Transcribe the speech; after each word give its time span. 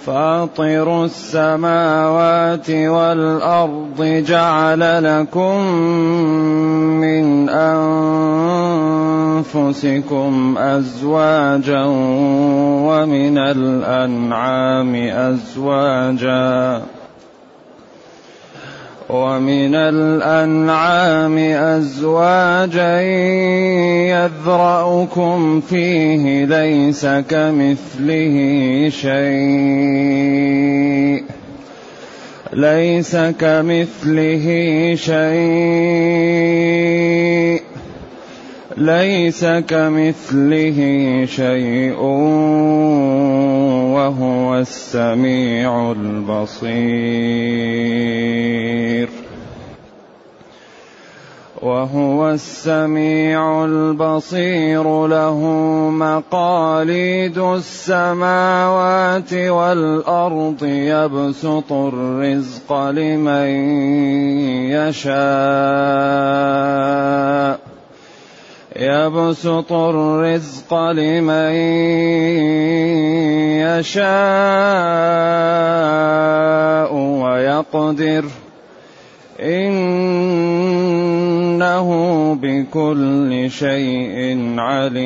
فاطر 0.07 1.04
السماوات 1.04 2.71
والأرض 2.71 4.25
جعل 4.27 5.04
لكم 5.04 5.65
من 7.01 7.49
أنفسكم 9.38 10.58
أزواجا 10.58 11.85
ومن 12.87 13.38
الأنعام 13.38 14.95
أزواجا 14.95 16.83
ومن 19.12 19.74
الأنعام 19.74 21.38
أزواجا 21.38 23.00
يذرأكم 24.10 25.60
فيه 25.60 26.45
ليس 26.45 27.06
كمثله 27.06 28.36
شيء. 28.88 29.30
ليس 32.52 33.16
كمثله 33.16 34.46
شيء. 34.95 35.30
ليس 38.77 39.45
كمثله 39.45 40.78
شيء. 41.24 42.00
وهو 44.10 44.59
السميع 44.59 45.92
البصير. 45.92 46.70
وهو 51.62 52.30
السميع 52.30 53.64
البصير 53.64 55.06
له 55.06 55.38
مقاليد 55.91 57.38
السماوات 57.38 59.33
والأرض 59.33 60.64
يبسط 60.64 61.72
الرزق 61.72 62.72
لمن 62.91 63.48
يشاء. 64.70 65.20
يبسط 68.81 69.73
الرزق 69.73 70.75
لمن 70.75 71.53
يشاء 73.61 74.14
ويقدر. 76.95 78.25
إنه 79.41 80.28
بكل 82.42 83.50
شيء 83.50 84.55
عليم. 84.59 85.00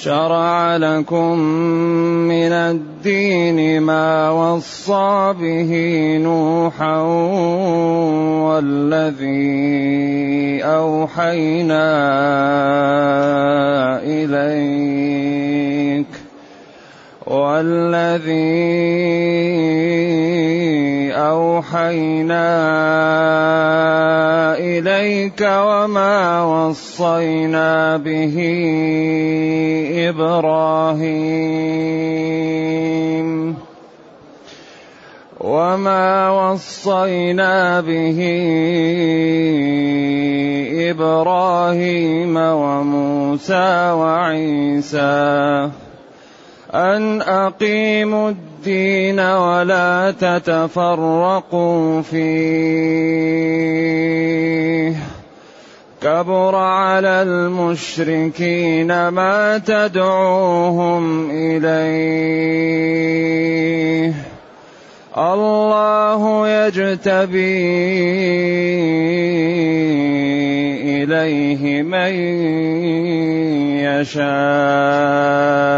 شرع 0.00 0.76
لكم 0.76 1.38
من 2.28 2.52
الدين 2.52 3.82
ما 3.82 4.30
وصى 4.30 5.34
به 5.40 5.72
نوحا 6.22 6.96
والذي 8.48 9.50
أوحينا 10.64 11.90
إليك 14.02 15.40
والذي 17.26 18.60
أوحينا 21.12 22.48
إليك 24.58 25.40
وما 25.40 26.42
وصينا 26.44 27.96
به 27.96 28.36
إبراهيم. 30.08 31.70
وما 35.40 36.30
وصينا 36.30 37.80
به 37.80 38.20
إبراهيم 40.90 42.36
وموسى 42.36 43.90
وعيسى 43.90 45.70
أن 46.74 47.22
أقيموا 47.22 48.30
الدين 48.60 49.20
ولا 49.20 50.10
تتفرقوا 50.20 52.02
فيه. 52.02 52.20
كبر 56.02 56.54
على 56.54 57.22
المشركين 57.22 59.08
ما 59.08 59.58
تدعوهم 59.58 61.30
إليه. 61.30 61.70
الله 65.18 66.48
يجتبي 66.48 67.70
إليه 71.02 71.82
من 71.82 72.14
يشاء. 73.80 75.69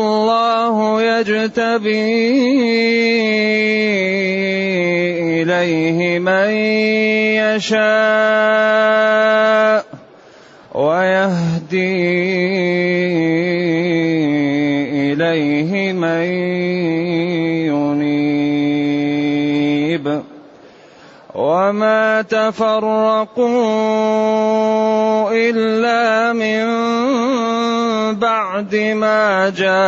الله 0.00 1.02
يجتبي 1.02 1.82
إليه 5.42 6.18
من 6.18 6.50
يشاء 7.56 8.98
ويهدي 10.74 12.18
إليه 15.12 15.92
من 15.92 16.28
وما 21.58 22.22
تفرقوا 22.22 23.48
الا 25.32 26.32
من 26.32 26.64
بعد 28.14 28.74
ما 28.74 29.50
جاءهم 29.50 29.78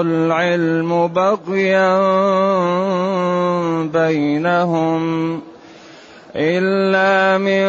العلم 0.00 1.06
بغيا 1.08 1.96
بينهم 3.88 5.40
إلا 6.36 7.38
من 7.38 7.64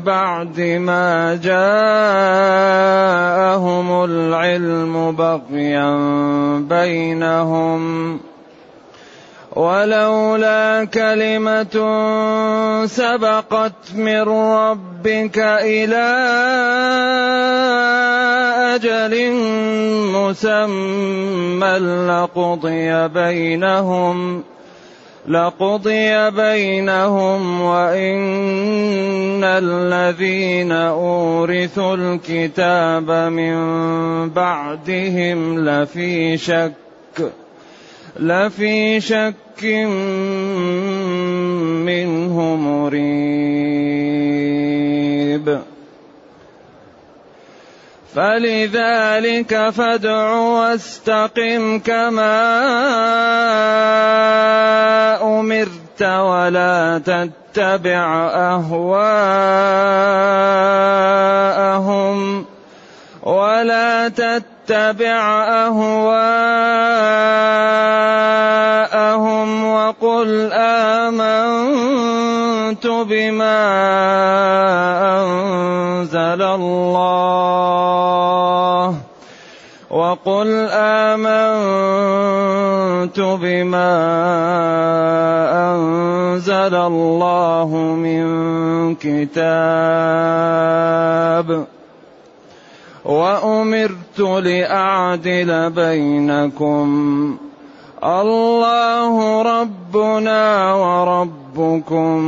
بعد 0.00 0.60
ما 0.60 1.38
جاءهم 1.42 1.64
العلم 4.04 5.12
بغيا 5.12 5.96
بينهم 6.58 8.20
ولولا 9.56 10.84
كلمة 10.84 11.76
سبقت 12.86 13.94
من 13.94 14.22
ربك 14.28 15.38
إلى 15.38 16.06
أجل 18.74 19.32
مسمى 20.10 21.78
لقضي 22.08 23.08
بينهم 23.08 24.42
لقضي 25.28 26.30
بينهم 26.30 27.60
وإن 27.60 29.44
الذين 29.44 30.72
أورثوا 30.72 31.96
الكتاب 31.96 33.10
من 33.10 33.56
بعدهم 34.30 35.68
لفي 35.68 36.36
شك. 36.36 36.72
لفي 38.20 39.00
شك 39.00 39.64
منه 41.84 42.56
مريب. 42.56 43.74
فلذلك 48.14 49.70
فادع 49.70 50.32
واستقم 50.32 51.78
كما 51.78 52.40
أمرت 55.22 56.02
ولا 56.02 57.02
تتبع 57.04 58.30
أهواءهم 58.34 59.24
ولا 63.22 64.08
تتبع 64.08 64.53
أهواءهم 64.70 66.24
وقل 69.70 70.52
آمنت 70.52 72.06
بما 72.86 73.60
أنزل 75.20 76.42
الله 76.42 77.74
وقل 79.90 80.68
آمنت 80.72 82.00
بما 83.20 83.94
أنزل 85.74 86.74
الله 86.74 87.68
من 87.94 88.24
كتاب 88.94 90.54
وأمرت 93.04 94.20
لأعدل 94.20 95.70
بينكم. 95.70 97.36
الله 98.04 99.42
ربنا 99.42 100.74
وربكم. 100.74 102.18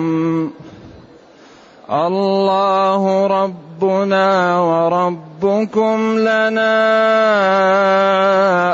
الله 1.91 3.27
ربنا 3.27 4.61
وربكم 4.61 6.19
لنا 6.19 6.77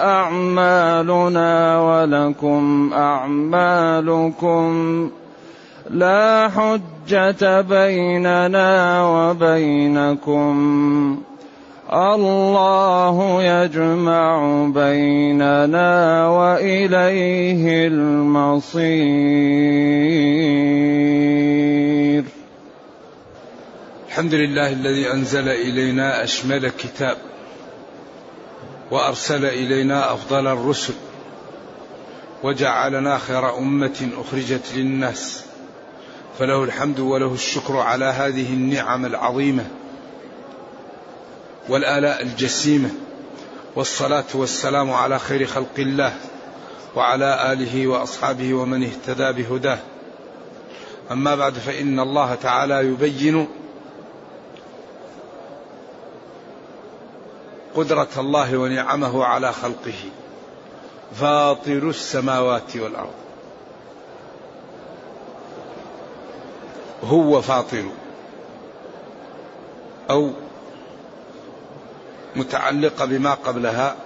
أعمالنا 0.05 1.81
ولكم 1.81 2.91
أعمالكم. 2.95 4.71
لا 5.91 6.51
حجة 6.57 7.61
بيننا 7.61 9.03
وبينكم. 9.07 10.53
الله 11.93 13.43
يجمع 13.43 14.65
بيننا 14.75 16.29
وإليه 16.29 17.87
المصير. 17.87 18.83
الحمد 24.09 24.35
لله 24.35 24.73
الذي 24.73 25.13
أنزل 25.13 25.49
إلينا 25.49 26.25
أشمل 26.25 26.69
كتاب 26.69 27.17
وأرسل 28.91 29.45
إلينا 29.45 30.13
أفضل 30.15 30.47
الرسل 30.47 30.95
وجعلنا 32.43 33.19
خير 33.19 33.59
أمة 33.59 34.09
أخرجت 34.19 34.73
للناس. 34.77 35.45
فله 36.39 36.65
الحمد 36.65 37.01
وله 37.01 37.35
الشكر 37.35 37.77
على 37.77 38.05
هذه 38.05 38.53
النعم 38.53 39.07
العظيمة. 39.07 39.65
والآلاء 41.69 42.23
الجسيمة 42.23 42.91
والصلاة 43.77 44.25
والسلام 44.35 44.91
على 44.91 45.19
خير 45.19 45.47
خلق 45.47 45.79
الله 45.79 46.17
وعلى 46.97 47.53
آله 47.53 47.87
وأصحابه 47.87 48.55
ومن 48.55 48.83
اهتدى 48.83 49.43
بهداه. 49.43 49.79
أما 51.11 51.35
بعد 51.35 51.55
فإن 51.55 52.01
الله 52.01 52.35
تعالى 52.35 52.75
يبين 52.75 53.49
قدرة 57.75 58.09
الله 58.17 58.57
ونعمه 58.57 59.25
على 59.25 59.53
خلقه. 59.53 59.95
فاطر 61.21 61.89
السماوات 61.89 62.77
والأرض. 62.77 63.15
هو 67.05 67.41
فاطر. 67.41 67.85
أو 70.11 70.31
متعلقة 72.37 73.05
بما 73.05 73.35
قبلها 73.35 73.97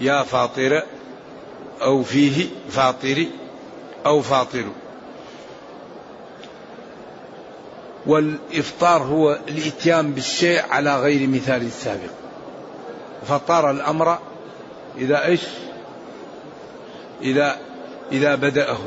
يا 0.00 0.22
فاطر 0.22 0.82
أو 1.82 2.02
فيه 2.02 2.46
فاطر 2.70 3.26
أو 4.06 4.22
فاطر. 4.22 4.64
والإفطار 8.06 9.02
هو 9.02 9.38
الإتيان 9.48 10.12
بالشيء 10.12 10.62
على 10.70 11.00
غير 11.00 11.28
مثال 11.28 11.72
سابق. 11.72 12.10
فطار 13.26 13.70
الأمر 13.70 14.18
إذا 14.98 15.26
إيش؟ 15.26 15.40
إذا 17.22 17.56
إذا 18.12 18.34
بدأه. 18.34 18.78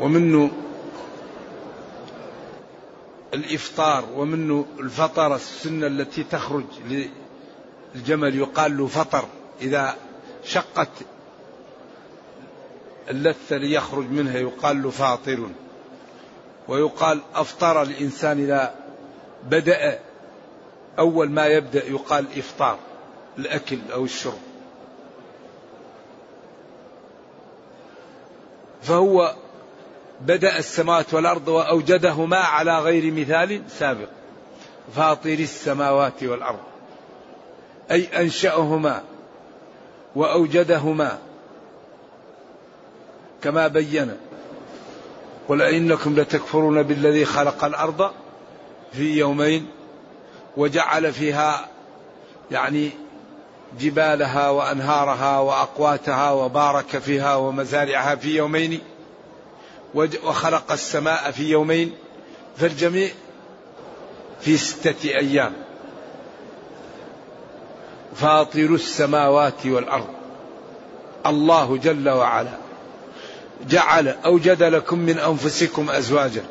ومنه 0.00 0.50
الإفطار 3.34 4.04
ومنه 4.16 4.66
الفطر 4.80 5.34
السنة 5.34 5.86
التي 5.86 6.24
تخرج 6.24 6.64
الجمل 7.94 8.34
يقال 8.38 8.76
له 8.76 8.86
فطر 8.86 9.24
إذا 9.60 9.96
شقت 10.44 10.88
اللثة 13.10 13.56
ليخرج 13.56 14.10
منها 14.10 14.38
يقال 14.38 14.82
له 14.82 14.90
فاطر. 14.90 15.48
ويقال 16.68 17.20
أفطر 17.34 17.82
الإنسان 17.82 18.38
إذا 18.38 18.74
بدأ 19.44 19.98
أول 20.98 21.30
ما 21.30 21.46
يبدأ 21.46 21.84
يقال 21.86 22.26
إفطار 22.38 22.78
الأكل 23.38 23.78
أو 23.92 24.04
الشرب. 24.04 24.38
فهو 28.82 29.34
بدأ 30.20 30.58
السماوات 30.58 31.14
والأرض 31.14 31.48
وأوجدهما 31.48 32.38
على 32.38 32.78
غير 32.78 33.12
مثال 33.12 33.62
سابق 33.68 34.08
فاطر 34.96 35.32
السماوات 35.32 36.22
والأرض. 36.24 36.77
أي 37.90 38.22
أنشأهما 38.22 39.02
وأوجدهما 40.14 41.18
كما 43.42 43.66
بين. 43.66 44.16
قل 45.48 45.62
أئنكم 45.62 46.20
لتكفرون 46.20 46.82
بالذي 46.82 47.24
خلق 47.24 47.64
الأرض 47.64 48.10
في 48.92 49.18
يومين 49.18 49.66
وجعل 50.56 51.12
فيها 51.12 51.68
يعني 52.50 52.90
جبالها 53.80 54.50
وأنهارها 54.50 55.38
وأقواتها 55.38 56.30
وبارك 56.32 56.98
فيها 56.98 57.34
ومزارعها 57.34 58.14
في 58.14 58.36
يومين 58.36 58.80
وخلق 59.94 60.72
السماء 60.72 61.30
في 61.30 61.50
يومين 61.50 61.92
فالجميع 62.56 63.10
في 64.40 64.56
ستة 64.56 65.08
أيام. 65.08 65.52
فاطر 68.20 68.74
السماوات 68.74 69.66
والأرض. 69.66 70.08
الله 71.26 71.76
جل 71.76 72.08
وعلا 72.08 72.52
جعل 73.68 74.08
اوجد 74.08 74.62
لكم 74.62 74.98
من 74.98 75.18
أنفسكم 75.18 75.90
أزواجا. 75.90 76.44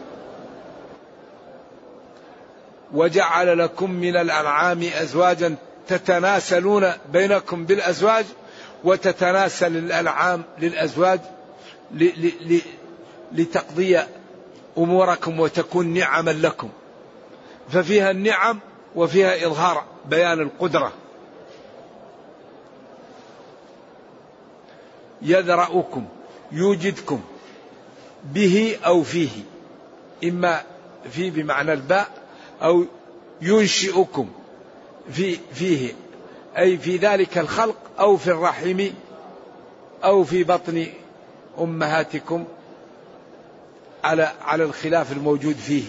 وجعل 2.93 3.57
لكم 3.57 3.91
من 3.91 4.15
الأنعام 4.15 4.83
أزواجا 5.01 5.55
تتناسلون 5.87 6.91
بينكم 7.11 7.65
بالأزواج 7.65 8.25
وتتناسل 8.83 9.77
الأنعام 9.77 10.44
للأزواج 10.59 11.19
لتقضي 13.31 13.99
أموركم 14.77 15.39
وتكون 15.39 15.87
نعما 15.94 16.31
لكم. 16.31 16.69
ففيها 17.69 18.11
النعم 18.11 18.59
وفيها 18.95 19.47
إظهار 19.47 19.83
بيان 20.06 20.42
القدرة. 20.42 20.92
يذرأكم 25.21 26.06
يوجدكم 26.52 27.21
به 28.33 28.78
أو 28.86 29.04
فيه 29.04 29.30
إما 30.24 30.62
في 31.12 31.30
بمعنى 31.30 31.74
الباء 31.74 32.09
أو 32.62 32.86
ينشئكم 33.42 34.30
في 35.12 35.38
فيه 35.54 35.94
أي 36.57 36.78
في 36.78 36.97
ذلك 36.97 37.38
الخلق 37.38 37.76
أو 38.00 38.18
في 38.18 38.31
الرحم 38.31 38.88
أو 40.04 40.24
في 40.24 40.44
بطن 40.44 40.88
أمهاتكم 41.59 42.45
على 44.04 44.31
على 44.42 44.64
الخلاف 44.64 45.12
الموجود 45.12 45.56
فيه. 45.56 45.83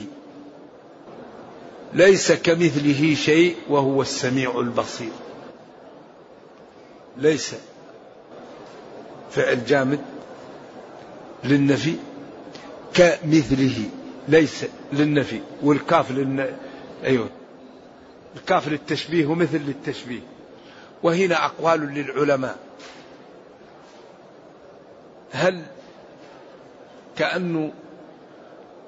ليس 1.95 2.33
كمثله 2.33 3.15
شيء 3.15 3.57
وهو 3.69 4.03
السميع 4.03 4.61
البصير. 4.61 5.13
ليس. 7.17 7.55
فعل 9.31 9.65
جامد 9.65 10.01
للنفي 11.45 11.95
كمثله 12.95 13.91
ليس 14.29 14.65
للنفي 14.93 15.41
والكاف 15.63 16.11
للن... 16.11 16.57
أيوه. 17.05 17.29
الكاف 18.37 18.69
للتشبيه 18.69 19.27
ومثل 19.27 19.59
للتشبيه. 19.59 20.21
وهنا 21.03 21.45
أقوال 21.45 21.81
للعلماء. 21.81 22.59
هل 25.33 25.63
كأنه 27.17 27.73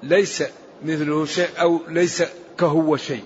ليس 0.03 0.43
مثله 0.85 1.25
شيء 1.25 1.49
أو 1.61 1.79
ليس 1.87 2.23
كهو 2.59 2.97
شيء؟ 2.97 3.23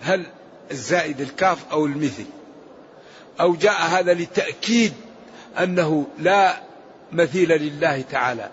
هل 0.00 0.26
الزائد 0.70 1.20
الكاف 1.20 1.72
أو 1.72 1.86
المثل؟ 1.86 2.24
أو 3.40 3.54
جاء 3.54 3.82
هذا 3.82 4.14
لتأكيد 4.14 4.92
أنه 5.58 6.06
لا 6.18 6.56
مثيل 7.12 7.48
لله 7.48 8.04
تعالى 8.10 8.50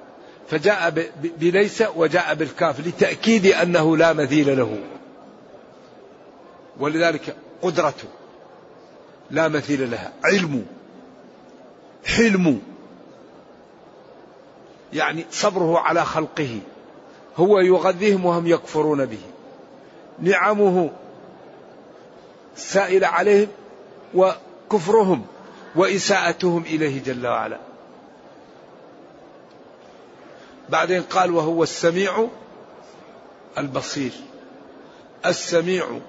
فجاء 0.49 1.09
بليس 1.23 1.83
وجاء 1.95 2.33
بالكاف 2.33 2.87
لتأكيد 2.87 3.45
أنه 3.45 3.97
لا 3.97 4.13
مثيل 4.13 4.57
له. 4.57 4.77
ولذلك 6.79 7.35
قدرته 7.61 8.07
لا 9.31 9.47
مثيل 9.47 9.91
لها 9.91 10.11
علم 10.23 10.65
حلم 12.05 12.61
يعني 14.93 15.25
صبره 15.31 15.79
على 15.79 16.05
خلقه 16.05 16.59
هو 17.37 17.59
يغذيهم 17.59 18.25
وهم 18.25 18.47
يكفرون 18.47 19.05
به. 19.05 19.21
نعمه 20.19 20.89
سائلة 22.55 23.07
عليهم 23.07 23.47
وكفرهم 24.73 25.25
وإساءتهم 25.75 26.63
إليه 26.63 27.03
جل 27.03 27.27
وعلا. 27.27 27.59
بعدين 30.69 31.01
قال 31.01 31.31
وهو 31.31 31.63
السميع 31.63 32.27
البصير. 33.57 34.11
السميع 35.25 35.99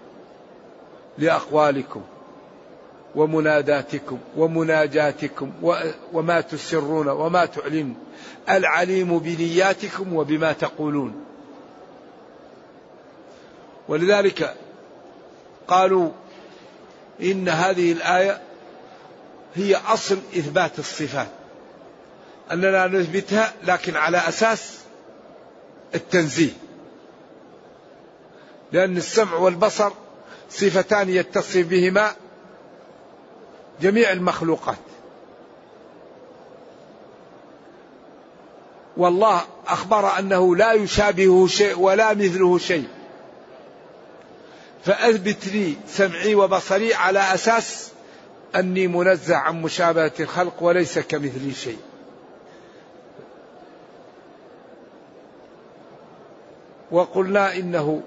لأقوالكم 1.19 2.03
ومناداتكم 3.15 4.19
ومناجاتكم 4.37 5.53
وما 6.13 6.41
تسرون 6.41 7.09
وما 7.09 7.45
تعلنون 7.45 7.97
العليم 8.49 9.19
بنياتكم 9.19 10.15
وبما 10.15 10.53
تقولون. 10.53 11.25
ولذلك 13.89 14.55
قالوا 15.69 16.11
إن 17.23 17.49
هذه 17.49 17.93
الآية 17.93 18.52
هي 19.55 19.77
أصل 19.77 20.19
إثبات 20.37 20.79
الصفات. 20.79 21.29
أننا 22.53 22.87
نثبتها 22.87 23.53
لكن 23.65 23.97
على 23.97 24.19
أساس 24.19 24.79
التنزيه. 25.95 26.53
لأن 28.73 28.97
السمع 28.97 29.35
والبصر 29.37 29.93
صفتان 30.51 31.09
يتصف 31.09 31.67
بهما 31.67 32.13
جميع 33.81 34.13
المخلوقات. 34.13 34.77
والله 38.97 39.43
أخبر 39.67 40.19
أنه 40.19 40.57
لا 40.57 40.73
يشابهه 40.73 41.47
شيء 41.47 41.79
ولا 41.79 42.15
مثله 42.15 42.59
شيء. 42.59 42.89
فأثبت 44.85 45.47
لي 45.49 45.77
سمعي 45.89 46.35
وبصري 46.35 46.95
على 46.95 47.35
أساس 47.35 47.92
أني 48.57 48.87
منزه 48.87 49.37
عن 49.37 49.63
مشابهة 49.63 50.13
الخلق 50.21 50.63
وليس 50.63 50.99
كمثلي 50.99 51.53
شيء. 51.53 51.79
وقلنا 56.91 57.57
إنه 57.57 58.03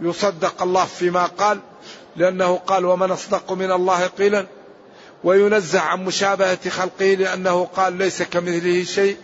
يصدق 0.00 0.62
الله 0.62 0.84
فيما 0.84 1.26
قال 1.26 1.60
لأنه 2.16 2.56
قال 2.56 2.84
ومن 2.84 3.10
أصدق 3.10 3.52
من 3.52 3.72
الله 3.72 4.06
قيلا 4.06 4.46
وينزه 5.24 5.80
عن 5.80 6.04
مشابهة 6.04 6.68
خلقه 6.68 7.14
لأنه 7.14 7.64
قال 7.64 7.92
ليس 7.92 8.22
كمثله 8.22 8.84
شيء 8.84 9.16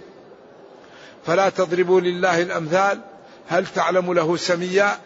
فلا 1.26 1.49
تضربوا 1.49 2.00
لله 2.00 2.42
الأمثال 2.42 3.00
هل 3.49 3.66
تعلم 3.66 4.12
له 4.12 4.37
سميا؟ 4.37 4.99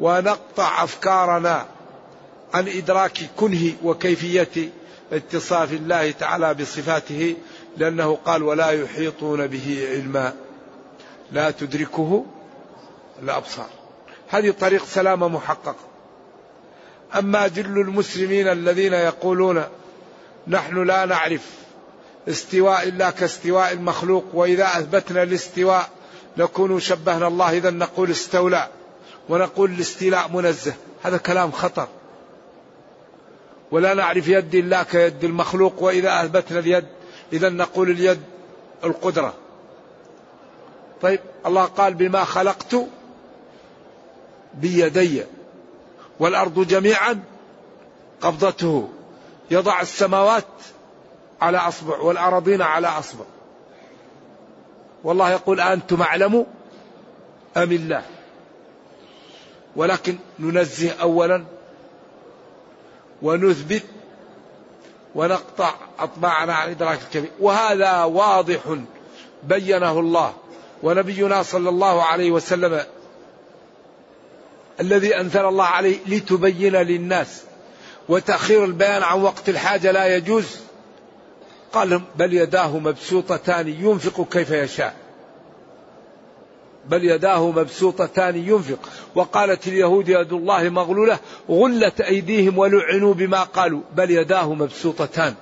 ونقطع 0.00 0.84
أفكارنا. 0.84 1.66
عن 2.54 2.68
إدراك 2.68 3.18
كنه 3.36 3.72
وكيفية 3.84 4.70
اتصاف 5.12 5.72
الله 5.72 6.10
تعالى 6.10 6.54
بصفاته 6.54 7.36
لأنه 7.76 8.18
قال 8.24 8.42
ولا 8.42 8.70
يحيطون 8.70 9.46
به 9.46 9.88
علما. 9.90 10.34
لا 11.32 11.50
تدركه 11.50 12.26
الأبصار. 13.22 13.68
هذه 14.28 14.50
طريق 14.50 14.84
سلامة 14.84 15.28
محققة 15.28 15.76
أما 17.14 17.46
جل 17.46 17.80
المسلمين 17.80 18.48
الذين 18.48 18.92
يقولون 18.92 19.64
نحن 20.48 20.82
لا 20.84 21.04
نعرف 21.04 21.42
استواء 22.28 22.88
إلا 22.88 23.10
كاستواء 23.10 23.72
المخلوق 23.72 24.24
وإذا 24.34 24.64
أثبتنا 24.64 25.22
الاستواء 25.22 25.90
نكون 26.38 26.80
شبهنا 26.80 27.28
الله 27.28 27.50
إذا 27.50 27.70
نقول 27.70 28.10
استولى 28.10 28.68
ونقول 29.28 29.70
الاستيلاء 29.70 30.30
منزه. 30.32 30.74
هذا 31.02 31.16
كلام 31.16 31.52
خطر. 31.52 31.88
ولا 33.70 33.94
نعرف 33.94 34.28
يد 34.28 34.54
الله 34.54 34.82
كيد 34.82 35.24
المخلوق 35.24 35.82
وإذا 35.82 36.22
أثبتنا 36.22 36.58
اليد 36.58 36.84
إذا 37.32 37.48
نقول 37.48 37.90
اليد 37.90 38.20
القدرة. 38.84 39.34
طيب 41.02 41.20
الله 41.46 41.64
قال 41.64 41.94
بما 41.94 42.24
خلقت 42.24 42.76
بيدي 44.54 45.22
والأرض 46.20 46.66
جميعا 46.66 47.22
قبضته. 48.20 48.88
يضع 49.50 49.80
السماوات 49.80 50.44
على 51.40 51.58
أصبع 51.58 51.98
والأراضين 51.98 52.62
على 52.62 52.88
أصبع. 52.88 53.24
والله 55.04 55.30
يقول 55.30 55.60
أنتم 55.60 56.02
أعلم 56.02 56.46
أم 57.56 57.72
الله؟ 57.72 58.02
ولكن 59.76 60.18
ننزه 60.38 60.90
أولا 60.90 61.44
ونثبت 63.22 63.82
ونقطع 65.14 65.74
أطباعنا 65.98 66.54
عن 66.54 66.70
إدراك 66.70 66.98
الكبير. 67.02 67.30
وهذا 67.40 68.02
واضح 68.02 68.60
بينه 69.42 70.00
الله 70.00 70.32
ونبينا 70.82 71.42
صلى 71.42 71.68
الله 71.68 72.02
عليه 72.02 72.30
وسلم 72.30 72.84
الذي 74.80 75.20
أنزل 75.20 75.44
الله 75.44 75.64
عليه 75.64 75.98
لتبين 76.06 76.76
للناس 76.76 77.42
وتأخير 78.08 78.64
البيان 78.64 79.02
عن 79.02 79.22
وقت 79.22 79.48
الحاجة 79.48 79.90
لا 79.90 80.16
يجوز. 80.16 80.46
قال 81.72 82.00
بل 82.16 82.34
يداه 82.34 82.78
مبسوطتان 82.78 83.68
ينفق 83.68 84.26
كيف 84.30 84.50
يشاء. 84.50 85.05
بل 86.90 87.04
يداه 87.04 87.50
مبسوطتان 87.50 88.36
ينفق. 88.36 88.78
وقالت 89.14 89.68
اليهود 89.68 90.08
يد 90.08 90.32
الله 90.32 90.68
مغلولة 90.68 91.18
غلت 91.50 92.00
أيديهم 92.00 92.58
ولعنوا 92.58 93.14
بما 93.14 93.42
قالوا 93.42 93.80
بل 93.96 94.10
يداه 94.10 94.54
مبسوطتان. 94.54 95.34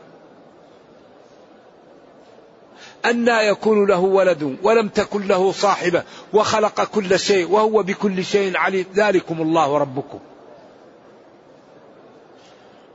أنى 3.04 3.30
يكون 3.30 3.86
له 3.86 4.00
ولد 4.00 4.56
ولم 4.62 4.88
تكن 4.88 5.26
له 5.26 5.52
صاحبة 5.52 6.02
وخلق 6.32 6.84
كل 6.84 7.18
شيء 7.18 7.50
وهو 7.50 7.82
بكل 7.82 8.24
شيء 8.24 8.56
عليم. 8.56 8.86
ذلكم 8.94 9.42
الله 9.42 9.78
ربكم. 9.78 10.18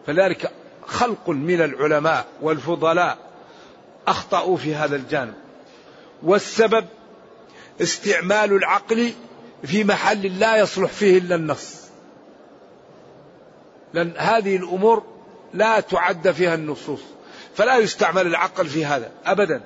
فذلك 0.07 0.51
خلق 0.87 1.29
من 1.29 1.61
العلماء 1.61 2.25
والفضلاء 2.41 3.17
أخطأوا 4.07 4.57
في 4.57 4.75
هذا 4.75 4.95
الجانب. 4.95 5.33
والسبب 6.23 6.85
استعمال 7.81 8.53
العقل 8.53 9.13
في 9.63 9.83
محل 9.83 10.39
لا 10.39 10.57
يصلح 10.57 10.91
فيه 10.91 11.17
إلا 11.17 11.35
النص 11.35 11.89
لأن 13.93 14.13
هذه 14.17 14.55
الأمور 14.55 15.03
لا 15.53 15.79
تعد 15.79 16.31
فيها 16.31 16.55
النصوص. 16.55 16.99
فلا 17.55 17.77
يستعمل 17.77 18.27
العقل 18.27 18.65
في 18.67 18.85
هذا 18.85 19.11
أبدا. 19.25 19.61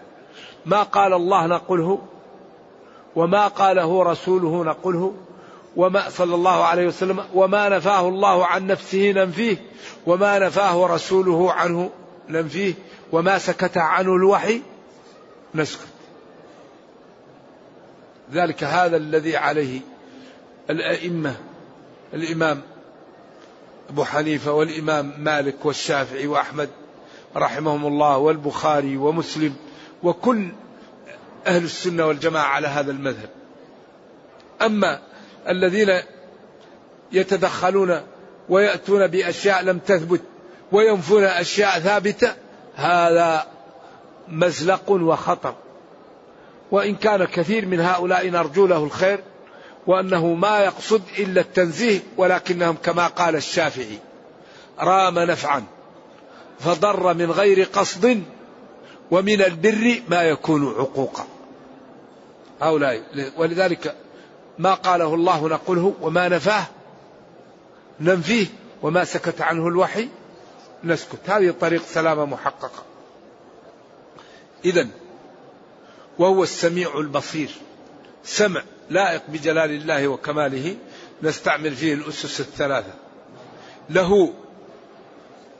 ما 0.65 0.83
قال 0.83 1.13
الله 1.13 1.45
نقله 1.45 2.01
وما 3.15 3.47
قاله 3.47 4.03
رسوله 4.03 4.63
نقله 4.63 5.13
وما 5.75 6.09
صلى 6.09 6.35
الله 6.35 6.63
عليه 6.63 6.87
وسلم 6.87 7.23
وما 7.33 7.69
نفاه 7.69 8.07
الله 8.07 8.45
عن 8.45 8.67
نفسه 8.67 9.11
ننفيه 9.11 9.57
وما 10.05 10.39
نفاه 10.39 10.85
رسوله 10.87 11.53
عنه 11.53 11.89
ننفيه 12.29 12.73
وما 13.11 13.37
سكت 13.37 13.77
عنه 13.77 14.15
الوحي 14.15 14.61
نسكت. 15.55 15.92
ذلك 18.31 18.63
هذا 18.63 18.97
الذي 18.97 19.37
عليه 19.37 19.81
الأئمة 20.69 21.35
الإمام 22.13 22.61
أبو 23.89 24.03
حنيفة 24.03 24.51
والإمام 24.51 25.13
مالك 25.17 25.65
والشافعي 25.65 26.27
وأحمد 26.27 26.69
رحمهم 27.35 27.85
الله 27.85 28.17
والبخاري 28.17 28.97
ومسلم 28.97 29.55
وكل 30.03 30.51
أهل 31.47 31.63
السنة 31.63 32.05
والجماعة 32.05 32.47
على 32.47 32.67
هذا 32.67 32.91
المذهب. 32.91 33.29
أما 34.61 34.99
الذين 35.47 35.99
يتدخلون 37.11 38.01
ويأتون 38.49 39.07
بأشياء 39.07 39.63
لم 39.63 39.79
تثبت 39.79 40.21
وينفون 40.71 41.23
أشياء 41.23 41.79
ثابتة 41.79 42.33
هذا 42.75 43.47
مزلق 44.27 44.91
وخطر. 44.91 45.55
وإن 46.73 46.95
كان 46.95 47.25
كثير 47.25 47.65
من 47.65 47.79
هؤلاء 47.79 48.29
نرجو 48.29 48.67
له 48.67 48.83
الخير 48.83 49.19
وأنه 49.87 50.33
ما 50.33 50.59
يقصد 50.59 51.01
إلا 51.19 51.41
التنزيه 51.41 51.99
ولكنهم 52.17 52.75
كما 52.83 53.07
قال 53.07 53.35
الشافعي 53.35 53.99
رام 54.79 55.19
نفعا 55.19 55.63
فضر 56.59 57.13
من 57.13 57.31
غير 57.31 57.63
قصد 57.63 58.23
ومن 59.11 59.41
البر 59.41 60.01
ما 60.09 60.23
يكون 60.23 60.67
عقوقا. 60.67 61.25
هؤلاء 62.61 63.03
ولذلك 63.37 63.95
ما 64.59 64.73
قاله 64.73 65.13
الله 65.13 65.47
نقوله 65.47 65.93
وما 66.01 66.29
نفاه 66.29 66.65
ننفيه 67.99 68.47
وما 68.81 69.03
سكت 69.03 69.41
عنه 69.41 69.67
الوحي 69.67 70.07
نسكت. 70.83 71.29
هذه 71.29 71.53
طريق 71.61 71.83
سلامة 71.85 72.25
محققة. 72.25 72.83
إذا 74.65 74.87
وهو 76.19 76.43
السميع 76.43 76.97
البصير. 76.97 77.49
سمع 78.23 78.63
لائق 78.89 79.21
بجلال 79.27 79.71
الله 79.71 80.07
وكماله. 80.07 80.77
نستعمل 81.23 81.75
فيه 81.75 81.93
الأسس 81.93 82.39
الثلاثة. 82.39 82.93
له 83.89 84.33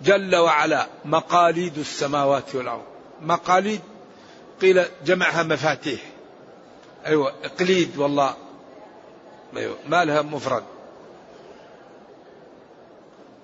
جل 0.01 0.35
وعلا 0.35 0.87
مقاليد 1.05 1.77
السماوات 1.77 2.55
والأرض. 2.55 2.83
مقاليد 3.21 3.81
قيل 4.61 4.85
جمعها 5.05 5.43
مفاتيح. 5.43 5.99
أيوة 7.05 7.33
إقليد 7.43 7.97
والله. 7.97 8.35
أيوة 9.57 9.77
ما 9.87 10.05
لها 10.05 10.21
مفرد. 10.21 10.63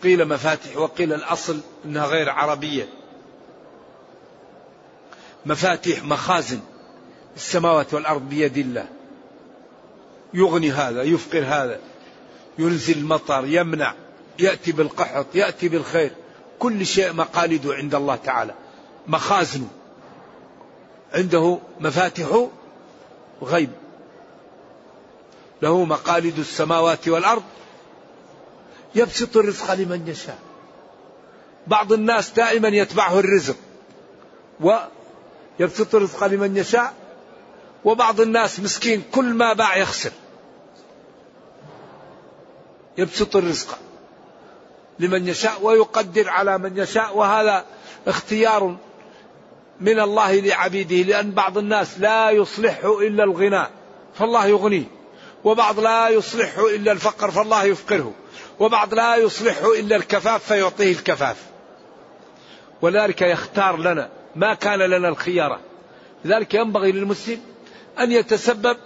قيل 0.04 0.28
مفاتيح 0.28 0.78
وقيل 0.78 1.14
الأصل 1.14 1.60
أنها 1.86 2.06
غير 2.06 2.30
عربية. 2.30 2.90
مفاتيح 5.46 6.04
مخازن. 6.04 6.60
السماوات 7.36 7.94
والأرض 7.94 8.22
بيد 8.22 8.58
الله. 8.58 8.88
يغني 10.34 10.72
هذا 10.72 11.04
يفقر 11.04 11.40
هذا 11.40 11.80
ينزل 12.60 12.98
المطر 12.98 13.46
يمنع 13.46 13.94
يأتي 14.40 14.72
بالقحط 14.72 15.26
يأتي 15.36 15.70
بالخير. 15.70 16.12
كل 16.60 16.86
شيء 16.86 17.14
مقالده 17.14 17.74
عند 17.74 17.96
الله 17.96 18.16
تعالى. 18.16 18.54
مخازنه. 19.08 19.68
عنده 21.14 21.60
مفاتح 21.80 22.48
غيب. 23.44 23.70
له 25.62 25.86
مقاليد 25.86 26.40
السماوات 26.40 27.08
والأرض. 27.08 27.44
يبسط 28.96 29.38
الرزق 29.38 29.74
لمن 29.74 30.08
يشاء. 30.08 30.38
بعض 31.68 31.94
الناس 31.94 32.30
دائما 32.30 32.68
يتبعه 32.68 33.20
الرزق. 33.20 33.56
ويبسط 34.62 35.96
الرزق 35.96 36.28
لمن 36.28 36.58
يشاء. 36.58 36.94
وبعض 37.86 38.22
الناس 38.22 38.60
مسكين 38.60 39.04
كل 39.12 39.26
ما 39.26 39.54
باع 39.54 39.78
يخسر. 39.78 40.12
يبسط 42.98 43.36
الرزق 43.36 43.78
لمن 45.00 45.28
يشاء 45.28 45.60
ويقدر 45.62 46.30
على 46.30 46.58
من 46.58 46.78
يشاء 46.78 47.18
وهذا 47.18 47.66
اختيار 48.08 48.78
من 49.80 50.00
الله 50.00 50.40
لعبيده 50.40 50.96
لأن 50.96 51.32
بعض 51.32 51.58
الناس 51.58 52.00
لا 52.00 52.30
يصلحه 52.30 53.00
إلا 53.00 53.24
الغنى 53.24 53.68
فالله 54.16 54.46
يغنيه 54.46 54.84
وبعض 55.44 55.80
لا 55.80 56.10
يصلحه 56.10 56.68
إلا 56.68 56.92
الفقر 56.92 57.32
فالله 57.32 57.64
يفقره 57.64 58.14
وبعض 58.60 58.94
لا 58.94 59.16
يصلحه 59.16 59.74
إلا 59.74 59.96
الكفاف 59.96 60.44
فيعطيه 60.44 60.92
الكفاف. 60.92 61.38
ولذلك 62.82 63.22
يختار 63.22 63.78
لنا 63.78 64.10
ما 64.36 64.54
كان 64.54 64.80
لنا 64.80 65.08
الخيارة 65.08 65.60
لذلك 66.26 66.54
ينبغي 66.54 66.92
للمسلم 66.92 67.42
أن 68.00 68.12
يتسبب 68.12 68.78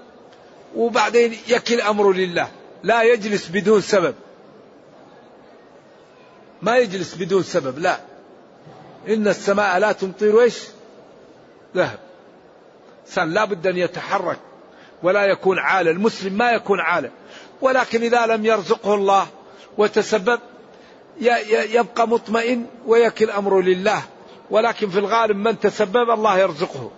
وبعدين 0.76 1.38
يكل 1.48 1.82
أمره 1.82 2.14
لله. 2.14 2.48
لا 2.84 3.04
يجلس 3.04 3.48
بدون 3.48 3.82
سبب. 3.82 4.16
ما 6.62 6.78
يجلس 6.78 7.16
بدون 7.16 7.44
سبب 7.44 7.80
لا. 7.80 8.00
إن 9.08 9.28
السماء 9.28 9.80
لا 9.80 9.92
تمطر 9.92 10.42
إيش؟ 10.42 10.60
ذهب. 11.76 12.00
إنسان 13.06 13.34
لا 13.34 13.46
بد 13.46 13.68
أن 13.68 13.78
يتحرك 13.78 14.40
ولا 15.04 15.26
يكون 15.26 15.60
عالة 15.60 15.92
المسلم 15.92 16.34
ما 16.34 16.52
يكون 16.52 16.80
عالة 16.80 17.10
ولكن 17.62 18.02
إذا 18.04 18.26
لم 18.26 18.46
يرزقه 18.46 18.94
الله 18.94 19.28
وتسبب 19.78 20.40
يبقى 21.48 22.08
مطمئن 22.08 22.66
ويكل 22.86 23.30
أمره 23.30 23.62
لله. 23.62 24.02
ولكن 24.50 24.90
في 24.90 25.00
الغالب 25.00 25.38
من 25.38 25.60
تسبب 25.60 26.10
الله 26.10 26.40
يرزقه. 26.40 26.92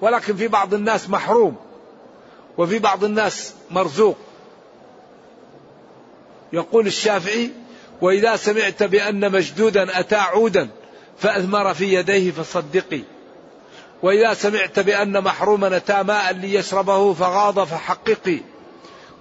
ولكن 0.00 0.36
في 0.36 0.48
بعض 0.48 0.74
الناس 0.74 1.10
محروم 1.10 1.56
وفي 2.58 2.78
بعض 2.78 3.04
الناس 3.04 3.54
مرزوق. 3.70 4.16
يقول 6.52 6.86
الشافعي 6.86 7.50
وإذا 8.00 8.36
سمعت 8.36 8.82
بأن 8.82 9.32
مشدودا 9.32 10.00
أتى 10.00 10.16
عودا 10.16 10.68
فأثمر 11.18 11.74
في 11.74 11.94
يديه 11.94 12.30
فصدقي. 12.30 13.02
وإذا 14.02 14.34
سمعت 14.34 14.80
بأن 14.80 15.24
محروما 15.24 15.76
أتى 15.76 16.02
ماء 16.02 16.32
ليشربه 16.32 17.14
فغاض 17.14 17.64
فحققي. 17.64 18.40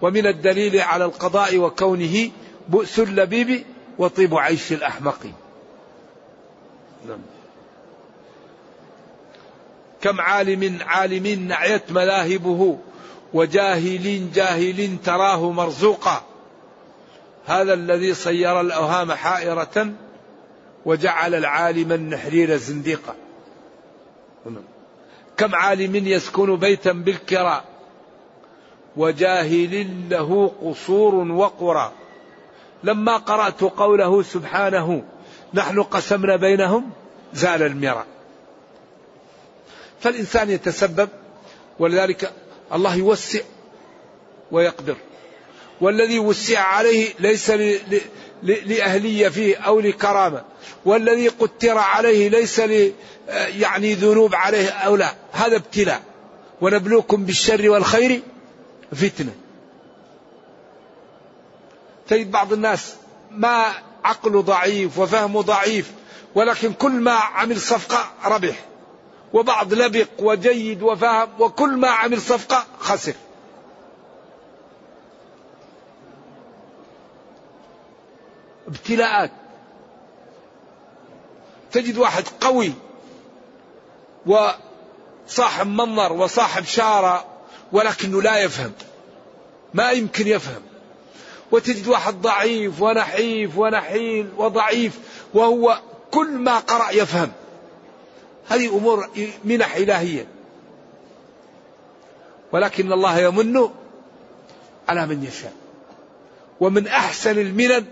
ومن 0.02 0.28
الدليل 0.28 0.82
على 0.82 1.06
القضاء 1.06 1.58
وكونه 1.58 2.30
بؤس 2.70 3.00
اللبيب 3.00 3.66
وطيب 3.98 4.36
عيش 4.36 4.72
الأحمق 4.72 5.20
نعم. 7.08 7.20
كم 10.02 10.22
عالم 10.22 10.80
عالم 10.86 11.48
نعيت 11.48 11.92
مذاهبه 11.92 12.78
وجاهل 13.34 14.32
جاهل 14.32 14.98
تراه 15.06 15.52
مرزوقا. 15.52 16.24
هذا 17.46 17.74
الذي 17.74 18.14
صير 18.14 18.62
الأوهام 18.62 19.12
حائرة 19.12 19.92
وجعل 20.86 21.36
العالم 21.36 21.92
النحرير 21.92 22.58
زنديقا. 22.58 23.16
كم 25.38 25.56
عالم 25.56 25.96
يسكن 25.96 26.56
بيتا 26.56 26.92
بالكراء 26.92 27.64
وجاهل 28.98 29.88
له 30.10 30.52
قصور 30.62 31.16
وقرى. 31.16 31.92
لما 32.84 33.18
قرأت 33.18 33.62
قوله 33.62 34.24
سبحانه 34.24 35.04
نحن 35.54 35.84
قسمنا 35.84 36.36
بينهم 36.36 36.92
زال 37.34 37.64
المرى 37.64 38.06
فالإنسان 40.02 40.50
يتسبب 40.50 41.10
ولذلك 41.80 42.34
الله 42.74 42.96
يوسع 42.96 43.40
ويقدر. 44.52 44.96
والذي 45.82 46.20
وسع 46.20 46.60
عليه 46.60 47.14
ليس 47.20 47.52
لأهلية 48.44 49.30
فيه 49.30 49.58
أو 49.58 49.80
لكرامة. 49.80 50.44
والذي 50.86 51.28
قتر 51.28 51.78
عليه 51.78 52.30
ليس 52.30 52.60
ل 52.60 52.94
يعني 53.60 53.94
ذنوب 53.94 54.36
عليه 54.36 54.70
أو 54.70 54.96
لا. 54.96 55.14
هذا 55.32 55.56
ابتلاء. 55.56 56.02
ونبلوكم 56.62 57.26
بالشر 57.26 57.70
والخير 57.70 58.22
فتنة. 58.92 59.32
تجد 62.08 62.32
بعض 62.32 62.54
الناس 62.54 62.94
ما 63.32 63.74
عقله 64.04 64.42
ضعيف 64.42 65.00
وفهمه 65.00 65.42
ضعيف 65.42 65.92
ولكن 66.36 66.74
كل 66.74 66.92
ما 66.92 67.12
عمل 67.12 67.62
صفقة 67.62 68.12
ربح. 68.26 68.69
وبعض 69.34 69.74
لبق 69.74 70.08
وجيد 70.20 70.84
وفهم 70.84 71.30
وكل 71.40 71.70
ما 71.70 71.88
عمل 71.90 72.22
صفقة 72.22 72.66
خسر. 72.80 73.14
ابتلاءات. 78.68 79.32
تجد 81.72 81.98
واحد 81.98 82.24
قوي 82.42 82.74
وصاحب 84.26 85.68
منظر 85.68 86.14
وصاحب 86.14 86.64
شارة 86.64 87.26
ولكنه 87.72 88.22
لا 88.22 88.38
يفهم. 88.38 88.72
ما 89.74 89.92
يمكن 89.92 90.28
يفهم. 90.28 90.62
وتجد 91.52 91.88
واحد 91.88 92.22
ضعيف 92.22 92.82
ونحيف 92.82 93.58
ونحيل 93.58 94.30
وضعيف 94.38 95.00
وهو 95.34 95.82
كل 96.12 96.32
ما 96.32 96.60
قرأ 96.60 96.92
يفهم. 96.92 97.32
هذه 98.50 98.78
أمور 98.78 99.10
منح 99.44 99.76
إلهية. 99.76 100.28
ولكن 102.52 102.94
الله 102.94 103.20
يمن 103.20 103.70
على 104.90 105.06
من 105.06 105.24
يشاء. 105.24 105.54
ومن 106.60 106.88
أحسن 106.88 107.40
المنن 107.40 107.86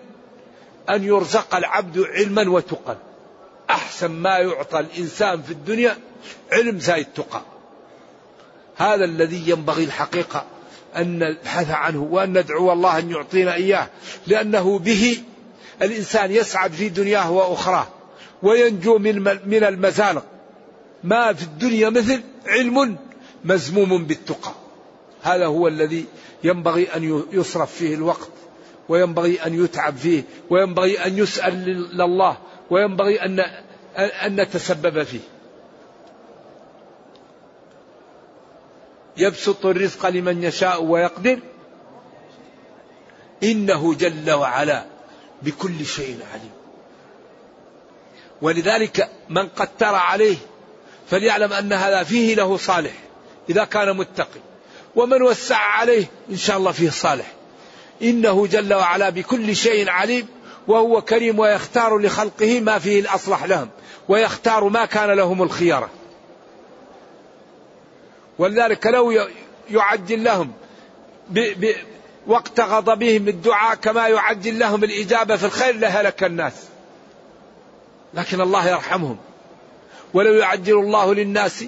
أن 0.90 1.04
يرزق 1.04 1.56
العبد 1.56 2.00
علما 2.00 2.50
وتقا 2.50 2.98
أحسن 3.70 4.12
ما 4.12 4.38
يعطى 4.38 4.80
الإنسان 4.80 5.42
في 5.42 5.52
الدنيا 5.52 5.98
علم 6.52 6.80
زي 6.80 7.02
التقى 7.02 7.42
هذا 8.78 9.06
الذي 9.06 9.50
ينبغي 9.50 9.84
الحقيقة 9.84 10.46
أن 10.96 11.20
نبحث 11.20 11.72
عنه 11.72 12.04
وأن 12.04 12.38
ندعو 12.38 12.74
الله 12.74 13.00
أن 13.00 13.12
يعطينا 13.12 13.54
إياه. 13.54 13.88
لأنه 14.28 14.80
به 14.80 15.24
الإنسان 15.82 16.32
يسعد 16.32 16.72
في 16.72 16.90
دنياه 16.90 17.32
وأخراه. 17.32 17.88
وينجو 18.44 18.98
من 18.98 19.24
من 19.46 19.64
المزالق. 19.64 20.26
ما 21.04 21.34
في 21.34 21.44
الدنيا 21.44 21.90
مثل 21.90 22.22
علم 22.48 22.98
مزموم 23.46 24.06
بالتقى. 24.06 24.52
هذا 25.24 25.46
هو 25.46 25.68
الذي 25.68 26.06
ينبغي 26.44 26.96
أن 26.96 27.24
يصرف 27.32 27.74
فيه 27.74 27.96
الوقت 27.96 28.30
وينبغي 28.90 29.46
أن 29.46 29.64
يتعب 29.64 29.98
فيه 29.98 30.24
وينبغي 30.50 31.06
أن 31.06 31.18
يسأل 31.18 31.66
لله 31.98 32.38
وينبغي 32.70 33.22
أن 33.22 33.40
أن 33.98 34.36
نتسبب 34.42 35.04
فيه. 35.04 35.20
يبسط 39.18 39.66
الرزق 39.66 40.10
لمن 40.10 40.44
يشاء 40.44 40.84
ويقدر. 40.84 41.40
إنه 43.44 43.94
جل 43.94 44.32
وعلا 44.32 44.86
بكل 45.42 45.86
شيء 45.86 46.20
عليم. 46.34 46.52
ولذلك 48.42 49.10
من 49.30 49.48
قتر 49.48 49.96
عليه 49.96 50.38
فليعلم 51.10 51.54
أن 51.54 51.74
هذا 51.74 52.04
فيه 52.04 52.36
له 52.36 52.58
صالح 52.58 52.92
إذا 53.50 53.64
كان 53.64 53.98
متقي. 53.98 54.40
ومن 54.96 55.22
وسع 55.22 55.58
عليه 55.58 56.06
إن 56.30 56.38
شاء 56.38 56.58
الله 56.58 56.72
فيه 56.72 56.90
صالح. 56.90 57.26
إنه 58.02 58.48
جل 58.48 58.74
وعلا 58.74 59.10
بكل 59.10 59.56
شيء 59.56 59.90
عليم 59.90 60.28
وهو 60.68 61.02
كريم 61.02 61.40
ويختار 61.40 61.98
لخلقه 61.98 62.60
ما 62.60 62.80
فيه 62.80 63.00
الأصلح 63.00 63.44
لهم 63.44 63.70
ويختار 64.10 64.64
ما 64.64 64.86
كان 64.86 65.10
لهم 65.10 65.44
الخيارة 65.44 65.90
ولذلك 68.40 68.88
لو 68.88 69.28
يعجل 69.70 70.24
لهم 70.24 70.52
وقت 72.28 72.60
غضبهم 72.60 73.28
الدعاء 73.28 73.76
كما 73.76 74.08
يعجل 74.08 74.60
لهم 74.60 74.84
الإجابة 74.84 75.36
في 75.36 75.46
الخير 75.46 75.76
لهلك 75.76 76.24
الناس. 76.24 76.54
لكن 78.14 78.42
الله 78.42 78.70
يرحمهم. 78.70 79.18
ولو 80.14 80.34
يعجل 80.34 80.80
الله 80.80 81.14
للناس 81.14 81.66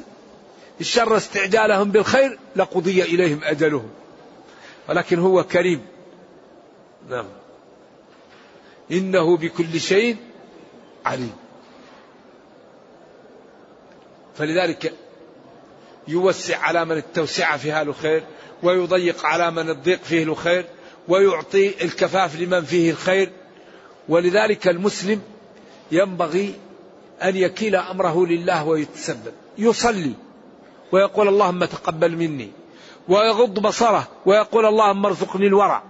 الشر 0.82 1.18
استعجالهم 1.18 1.92
بالخير 1.92 2.40
لقضي 2.56 3.02
إليهم 3.04 3.40
أجلهم. 3.44 3.90
ولكن 4.90 5.20
هو 5.20 5.44
كريم. 5.44 5.86
نعم. 7.10 7.26
إنه 8.92 9.38
بكل 9.38 9.80
شيء 9.80 10.16
عليم. 11.06 11.36
فلذلك 14.38 14.94
يوسع 16.08 16.58
على 16.58 16.86
من 16.86 16.98
التوسعة 16.98 17.58
فيها 17.58 17.82
الخير 17.82 18.24
ويضيق 18.64 19.26
على 19.26 19.52
من 19.52 19.70
الضيق 19.70 20.04
فيه 20.04 20.24
الخير 20.24 20.66
ويعطي 21.08 21.84
الكفاف 21.84 22.40
لمن 22.40 22.62
فيه 22.62 22.92
الخير. 22.92 23.32
ولذلك 24.10 24.68
المسلم 24.68 25.22
ينبغي 25.92 26.56
أن 27.24 27.36
يكيل 27.36 27.76
أمره 27.76 28.26
لله 28.26 28.68
ويتسبب 28.68 29.34
يصلي 29.58 30.14
ويقول 30.92 31.28
اللهم 31.28 31.66
تقبل 31.66 32.16
مني 32.16 32.52
ويغض 33.10 33.60
بصره 33.60 34.08
ويقول 34.26 34.66
اللهم 34.66 35.06
ارزقني 35.06 35.48
الورع 35.48 35.84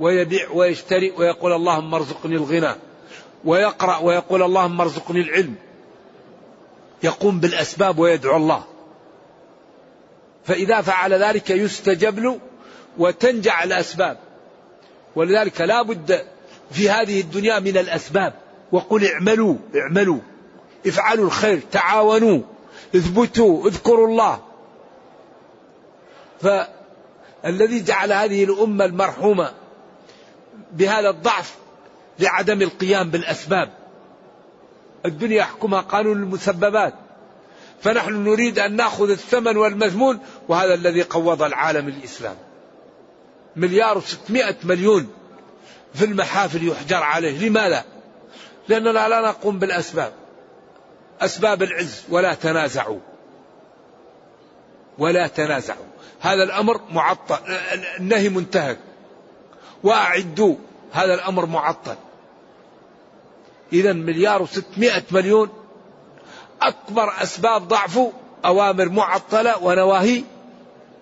ويبيع 0.00 0.50
ويشتري 0.50 1.10
ويقول 1.10 1.52
اللهم 1.52 1.94
ارزقني 1.94 2.36
الغنى 2.36 2.74
ويقرأ 3.44 3.98
ويقول 3.98 4.42
اللهم 4.42 4.80
ارزقني 4.80 5.20
العلم 5.20 5.54
يقوم 7.02 7.40
بالأسباب 7.40 7.98
ويدعو 7.98 8.36
الله. 8.36 8.64
فإذا 10.44 10.80
فعل 10.80 11.14
ذلك 11.14 11.50
يستجب 11.50 12.18
له 12.18 12.40
وتنجع 12.98 13.64
الأسباب 13.64 14.18
ولذلك 15.16 15.60
لا 15.60 15.82
بد 15.82 16.26
في 16.70 16.90
هذه 16.90 17.20
الدنيا 17.20 17.58
من 17.58 17.76
الأسباب. 17.78 18.32
وقل 18.72 19.06
اعملوا 19.06 19.56
اعملوا. 19.76 20.18
افعلوا 20.86 21.26
الخير 21.26 21.60
تعاونوا. 21.72 22.40
اثبتوا 22.96 23.66
اذكروا 23.66 24.08
الله. 24.08 24.40
فالذي 26.40 27.80
جعل 27.80 28.12
هذه 28.12 28.44
الأمة 28.44 28.84
المرحومة 28.84 29.52
بهذا 30.72 31.10
الضعف 31.10 31.56
لعدم 32.18 32.62
القيام 32.62 33.10
بالأسباب. 33.10 33.72
الدنيا 35.06 35.36
يحكمها 35.36 35.80
قانون 35.80 36.16
المسببات. 36.16 36.94
فنحن 37.82 38.24
نريد 38.24 38.58
أن 38.58 38.76
نأخذ 38.76 39.10
الثمن 39.10 39.56
والمذمون 39.56 40.18
وهذا 40.48 40.74
الذي 40.74 41.02
قوض 41.02 41.42
العالم 41.42 41.88
الإسلامي 41.88 42.36
مليار 43.56 43.98
وستمائة 43.98 44.56
مليون 44.64 45.08
في 45.94 46.04
المحافل 46.04 46.68
يحجر 46.68 47.02
عليه. 47.02 47.48
لماذا؟ 47.48 47.84
لأننا 48.68 49.08
لا 49.08 49.20
نقوم 49.20 49.58
بالأسباب. 49.58 50.12
أسباب 51.20 51.62
العز 51.62 52.04
ولا 52.08 52.34
تنازعوا. 52.34 53.00
ولا 54.98 55.26
تنازعوا. 55.26 55.86
هذا 56.20 56.42
الأمر 56.42 56.80
معطل. 56.90 57.38
النهي 57.98 58.28
منتهك. 58.28 58.78
وأعدوا. 59.82 60.56
هذا 60.92 61.14
الأمر 61.14 61.46
معطل. 61.46 61.96
إذا 63.72 63.92
مليار 63.92 64.42
وستمائة 64.42 65.02
مليون 65.10 65.48
أكبر 66.62 67.12
أسباب 67.22 67.68
ضعفه 67.68 68.12
أوامر 68.44 68.88
معطلة 68.88 69.58
ونواهي 69.62 70.24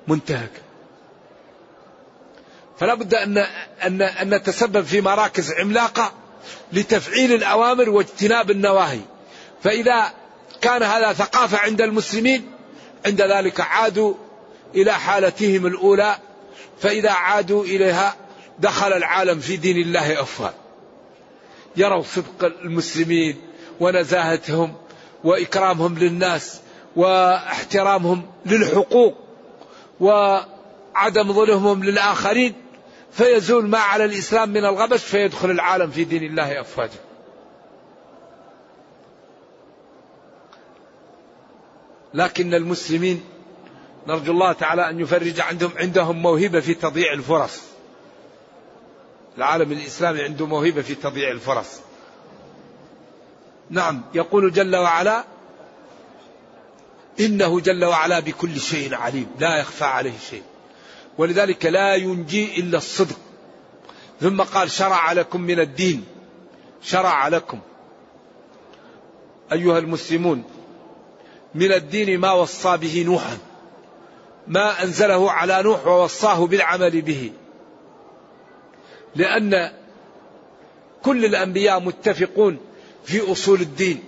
منتهكة. 0.09 0.61
فلا 2.79 2.95
بد 2.95 3.15
أن, 3.15 3.39
أن, 3.85 4.03
أن 4.03 4.35
نتسبب 4.35 4.85
في 4.85 5.01
مراكز 5.01 5.53
عملاقة 5.53 6.13
لتفعيل 6.73 7.33
الأوامر 7.33 7.91
واجتناب 7.91 8.51
النواهي. 8.51 9.01
فإذا 9.63 10.13
كان 10.61 10.83
هذا 10.83 11.13
ثقافة 11.13 11.59
عند 11.59 11.81
المسلمين 11.83 12.51
عند 13.07 13.23
ذلك 13.23 13.61
عادوا 13.61 14.15
إلى 14.75 14.93
حالتهم 14.93 15.67
الأولى. 15.67 16.17
فإذا 16.81 17.11
عادوا 17.11 17.65
إليها 17.65 18.17
دخل 18.59 18.93
العالم 18.93 19.41
في 19.41 19.57
دين 19.57 19.77
الله 19.77 20.21
أفواه 20.21 20.55
يروا 21.77 22.03
صدق 22.03 22.45
المسلمين 22.45 23.37
ونزاهتهم 23.81 24.75
وإكرامهم 25.25 25.99
للناس 25.99 26.61
واحترامهم 26.97 28.27
للحقوق 28.47 29.15
وعدم 30.01 31.33
ظلمهم 31.33 31.85
للآخرين. 31.85 32.55
فيزول 33.17 33.69
ما 33.69 33.79
على 33.79 34.05
الإسلام 34.05 34.49
من 34.49 34.65
الغبش 34.65 35.05
فيدخل 35.05 35.51
العالم 35.51 35.91
في 35.91 36.05
دين 36.05 36.23
الله 36.23 36.61
أفواجا. 36.61 36.99
لكن 42.15 42.55
المسلمين 42.55 43.25
نرجو 44.07 44.33
الله 44.33 44.53
تعالى 44.53 44.91
أن 44.91 45.01
يفرج 45.01 45.41
عندهم 45.41 45.73
عندهم 45.77 46.23
موهبة 46.23 46.61
في 46.61 46.75
تضييع 46.75 47.13
الفرص. 47.13 47.63
العالم 49.39 49.73
الإسلامي 49.73 50.23
عنده 50.23 50.47
موهبة 50.47 50.83
في 50.83 50.95
تضييع 50.95 51.31
الفرص. 51.31 51.81
نعم 53.71 54.03
يقول 54.15 54.53
جل 54.53 54.77
وعلا 54.77 55.25
إنه 57.21 57.61
جل 57.61 57.85
وعلا 57.85 58.21
بكل 58.21 58.61
شيء 58.61 58.95
عليم 58.95 59.27
لا 59.39 59.57
يخفى 59.57 59.85
عليه 59.85 60.19
شيء 60.31 60.43
ولذلك 61.19 61.67
لا 61.67 61.95
ينجي 61.95 62.61
إلا 62.61 62.79
الصدق. 62.79 63.17
ثم 64.21 64.43
قال 64.43 64.71
شرع 64.71 65.13
لكم 65.13 65.41
من 65.41 65.61
الدين. 65.61 66.05
شرع 66.83 67.29
لكم. 67.29 67.61
أيها 69.53 69.79
المسلمون 69.79 70.45
من 71.55 71.73
الدين 71.73 72.21
ما 72.21 72.33
وصى 72.33 72.77
به 72.77 73.05
نوحا. 73.07 73.39
ما 74.47 74.83
أنزله 74.83 75.31
على 75.31 75.63
نوح 75.63 75.87
ووصاه 75.87 76.47
بالعمل 76.47 77.01
به. 77.03 77.33
لأن 79.17 79.73
كل 81.03 81.25
الأنبياء 81.25 81.81
متفقون 81.81 82.59
في 83.05 83.33
أصول 83.33 83.61
الدين. 83.61 84.05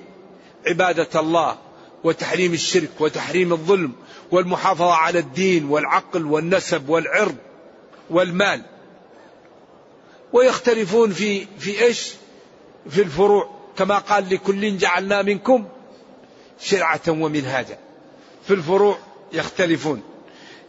عبادة 0.67 1.21
الله 1.21 1.66
وتحريم 2.07 2.53
الشرك 2.53 2.91
وتحريم 3.01 3.53
الظلم 3.53 3.93
والمحافظة 4.31 4.93
على 4.93 5.19
الدين 5.19 5.65
والعقل 5.65 6.25
والنسب 6.25 6.89
والعرض 6.89 7.37
والمال. 8.11 8.63
ويختلفون 10.33 11.13
في 11.13 11.47
في 11.59 11.83
إيش؟ 11.83 12.13
في 12.91 13.03
الفروع. 13.03 13.51
كما 13.79 13.99
قال 13.99 14.31
لكل 14.31 14.79
جعلنا 14.79 15.23
منكم 15.23 15.69
شرعة 16.61 17.01
ومنهاجا. 17.09 17.79
في 18.47 18.55
الفروع 18.55 18.99
يختلفون. 19.33 20.03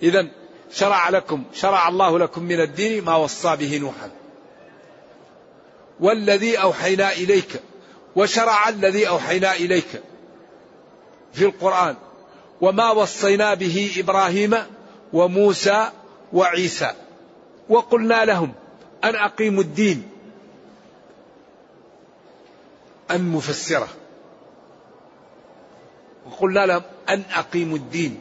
إذا 0.04 0.28
شرع 0.72 1.10
لكم 1.10 1.44
شرع 1.54 1.88
الله 1.88 2.20
لكم 2.20 2.44
من 2.44 2.62
الدين 2.62 3.04
ما 3.04 3.16
وصى 3.16 3.56
به 3.56 3.78
نوحا. 3.78 4.12
والذي 6.00 6.58
أوحينا 6.58 7.12
إليك 7.12 7.62
وشرع 8.16 8.70
الذي 8.70 9.08
أوحينا 9.08 9.56
إليك. 9.56 10.02
في 11.38 11.46
القرآن. 11.46 11.96
وما 12.62 12.92
وصينا 12.92 13.54
به 13.54 13.94
إبراهيم 13.98 14.58
وموسى 15.14 15.90
وعيسى. 16.34 16.92
وقلنا 17.70 18.26
لهم 18.26 18.54
أن 19.04 19.16
أقيموا 19.16 19.64
الدين. 19.64 20.10
أن 23.12 23.22
مفسره. 23.30 23.88
وقلنا 26.26 26.66
لهم 26.66 26.82
أن 27.10 27.24
أقيموا 27.30 27.78
الدين. 27.78 28.20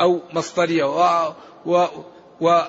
أو 0.00 0.20
مصدرية. 0.32 0.84
و, 0.84 1.32
و, 1.66 1.86
و 2.40 2.60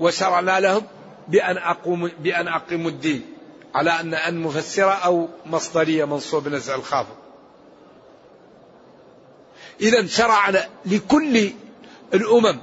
وشرعنا 0.00 0.60
لهم 0.60 0.82
بأن 1.28 1.56
أقوم 1.58 2.10
بأن 2.18 2.48
أقيموا 2.48 2.90
الدين. 2.90 3.39
على 3.74 3.90
أن 3.90 4.14
أن 4.14 4.38
مفسرة 4.42 4.90
أو 4.90 5.28
مصدرية 5.46 6.04
منصوب 6.04 6.48
نزع 6.48 6.74
الخافض 6.74 7.14
إذا 9.80 10.06
شرعنا 10.06 10.68
لكل 10.86 11.50
الأمم 12.14 12.60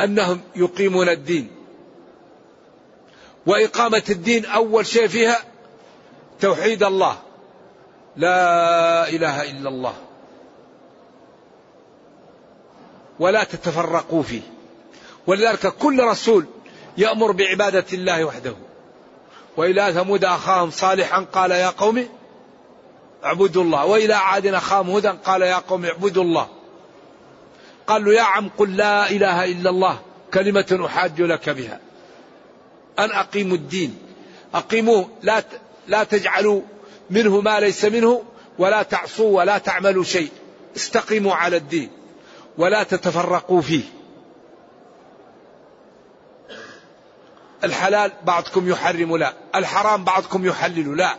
أنهم 0.00 0.40
يقيمون 0.56 1.08
الدين. 1.08 1.50
وإقامة 3.46 4.02
الدين 4.10 4.46
أول 4.46 4.86
شيء 4.86 5.08
فيها 5.08 5.38
توحيد 6.40 6.82
الله. 6.82 7.18
لا 8.16 9.08
إله 9.08 9.50
إلا 9.50 9.68
الله. 9.68 9.94
ولا 13.20 13.44
تتفرقوا 13.44 14.22
فيه. 14.22 14.42
ولذلك 15.26 15.66
كل 15.66 16.02
رسول 16.02 16.46
يأمر 16.98 17.32
بعبادة 17.32 17.86
الله 17.92 18.24
وحده. 18.24 18.54
وإلى 19.58 19.92
ثمود 19.92 20.24
أخاهم 20.24 20.70
صالحا 20.70 21.26
قال 21.32 21.50
يا 21.50 21.70
قوم 21.70 22.08
اعبدوا 23.24 23.62
الله. 23.62 23.84
وإلى 23.84 24.14
عاد 24.14 24.46
أخاهم 24.46 24.90
هدى 24.90 25.08
قال 25.08 25.42
يا 25.42 25.56
قوم 25.56 25.84
اعبدوا 25.84 26.22
الله. 26.22 26.48
قال 27.86 28.04
له 28.04 28.12
يا 28.12 28.22
عم 28.22 28.50
قل 28.58 28.76
لا 28.76 29.10
إله 29.10 29.44
إلا 29.44 29.70
الله 29.70 29.98
كلمة 30.34 30.82
أحاج 30.86 31.20
لك 31.20 31.50
بها. 31.50 31.80
أن 32.98 33.10
أقيموا 33.10 33.56
الدين. 33.56 33.98
أقيموه 34.54 35.08
لا 35.22 35.42
لا 35.88 36.04
تجعلوا 36.04 36.60
منه 37.10 37.40
ما 37.40 37.60
ليس 37.60 37.84
منه 37.84 38.22
ولا 38.58 38.82
تعصوا 38.82 39.36
ولا 39.38 39.58
تعملوا 39.58 40.04
شيء. 40.04 40.30
استقيموا 40.76 41.34
على 41.34 41.56
الدين. 41.56 41.90
ولا 42.58 42.82
تتفرقوا 42.82 43.60
فيه. 43.60 43.97
الحلال 47.64 48.12
بعضكم 48.24 48.68
يحرم 48.68 49.16
لا 49.16 49.32
الحرام 49.54 50.04
بعضكم 50.04 50.46
يحلل 50.46 50.96
لا. 50.96 51.16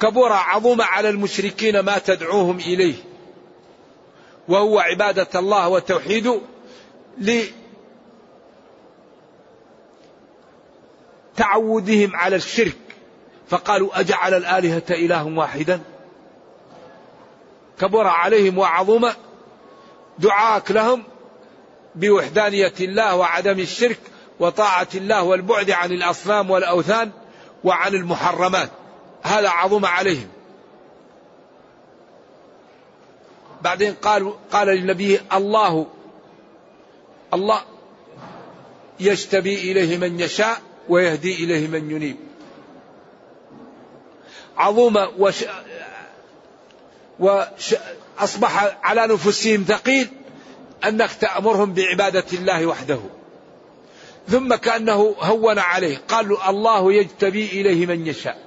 كبر 0.00 0.32
عظم 0.32 0.82
على 0.82 1.08
المشركين 1.08 1.80
ما 1.80 1.98
تدعوهم 1.98 2.58
إليه. 2.58 2.94
وهو 4.48 4.78
عبادة 4.78 5.40
الله 5.40 5.68
وتوحيده 5.68 6.40
لتعودهم 11.34 12.16
على 12.16 12.36
الشرك. 12.36 12.76
فقالوا 13.48 14.00
أجعل 14.00 14.34
الآلهة 14.34 14.84
إله 14.90 15.26
واحدا؟ 15.26 15.80
كبر 17.78 18.06
عليهم 18.06 18.58
وعظم 18.58 19.10
دعاك 20.18 20.70
لهم 20.70 21.04
بوحدانية 21.96 22.74
الله 22.80 23.16
وعدم 23.16 23.60
الشرك 23.60 23.98
وطاعة 24.40 24.88
الله 24.94 25.22
والبعد 25.22 25.70
عن 25.70 25.92
الأصنام 25.92 26.50
والأوثان 26.50 27.10
وعن 27.64 27.94
المحرمات. 27.94 28.70
هذا 29.22 29.48
عظم 29.48 29.84
عليهم. 29.84 30.28
بعدين 33.62 33.94
قال 33.94 34.32
قال 34.50 34.68
للنبي 34.68 35.20
الله 35.32 35.86
الله 37.34 37.62
يجتبي 39.00 39.72
إليه 39.72 39.96
من 39.96 40.20
يشاء 40.20 40.62
ويهدي 40.88 41.44
إليه 41.44 41.68
من 41.68 41.90
ينيب. 41.90 42.16
عظوم 44.56 44.96
وش 45.18 45.44
وأصبح 47.18 48.78
على 48.82 49.06
نفوسهم 49.06 49.64
ثقيل 49.68 50.08
أنك 50.88 51.12
تأمرهم 51.12 51.72
بعبادة 51.72 52.24
الله 52.32 52.66
وحده. 52.66 52.98
ثم 54.28 54.54
كأنه 54.54 55.14
هون 55.20 55.58
عليه. 55.58 56.00
قال 56.08 56.36
الله 56.48 56.92
يجتبي 56.92 57.46
إليه 57.46 57.86
من 57.86 58.06
يشاء. 58.06 58.38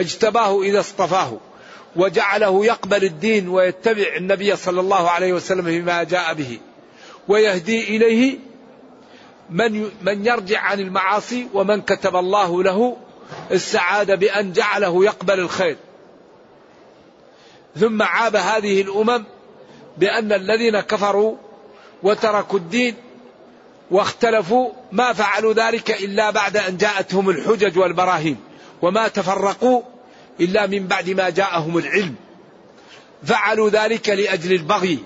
اجتباه 0.00 0.62
إذا 0.62 0.80
اصطفاه. 0.80 1.38
وجعله 1.96 2.64
يقبل 2.64 3.04
الدين 3.04 3.48
ويتبع 3.48 4.16
النبي 4.16 4.56
صلى 4.56 4.80
الله 4.80 5.10
عليه 5.10 5.32
وسلم 5.32 5.64
فيما 5.64 6.02
جاء 6.02 6.34
به. 6.34 6.58
ويهدي 7.28 7.96
إليه 7.96 8.38
من 9.50 9.90
من 10.02 10.26
يرجع 10.26 10.60
عن 10.60 10.80
المعاصي 10.80 11.46
ومن 11.54 11.80
كتب 11.80 12.16
الله 12.16 12.62
له 12.62 12.96
السعادة 13.50 14.14
بأن 14.14 14.52
جعله 14.52 15.04
يقبل 15.04 15.40
الخير. 15.40 15.76
ثم 17.76 18.02
عاب 18.02 18.36
هذه 18.36 18.82
الأمم 18.82 19.24
بأن 19.98 20.32
الذين 20.32 20.80
كفروا 20.80 21.36
وتركوا 22.02 22.58
الدين 22.58 22.94
واختلفوا 23.90 24.70
ما 24.92 25.12
فعلوا 25.12 25.52
ذلك 25.52 25.90
إلا 25.90 26.30
بعد 26.30 26.56
أن 26.56 26.76
جاءتهم 26.76 27.30
الحجج 27.30 27.78
والبراهين 27.78 28.36
وما 28.82 29.08
تفرقوا 29.08 29.82
إلا 30.40 30.66
من 30.66 30.86
بعد 30.86 31.10
ما 31.10 31.30
جاءهم 31.30 31.78
العلم. 31.78 32.14
فعلوا 33.24 33.70
ذلك 33.70 34.08
لأجل 34.08 34.52
البغي 34.52 34.98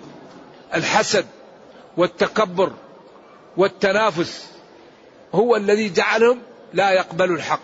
الحسد 0.75 1.27
والتكبر 1.97 2.73
والتنافس 3.57 4.47
هو 5.35 5.57
الذي 5.57 5.89
جعلهم 5.89 6.39
لا 6.73 6.91
يقبلوا 6.91 7.37
الحق. 7.37 7.61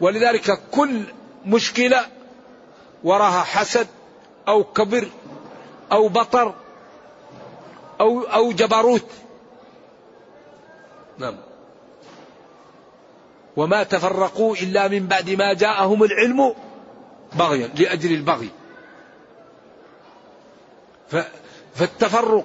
ولذلك 0.00 0.60
كل 0.70 1.04
مشكلة 1.46 2.06
وراها 3.04 3.42
حسد 3.42 3.86
أو 4.48 4.64
كبر 4.64 5.08
أو 5.92 6.08
بطر 6.08 6.54
أو 8.04 8.20
أو 8.20 8.52
جبروت. 8.52 9.10
نعم. 11.18 11.36
وما 13.56 13.82
تفرقوا 13.82 14.56
إلا 14.56 14.88
من 14.88 15.06
بعد 15.06 15.30
ما 15.30 15.52
جاءهم 15.52 16.04
العلم 16.04 16.54
بغيا 17.32 17.66
لأجل 17.66 18.12
البغي. 18.12 18.50
فالتفرق 21.74 22.44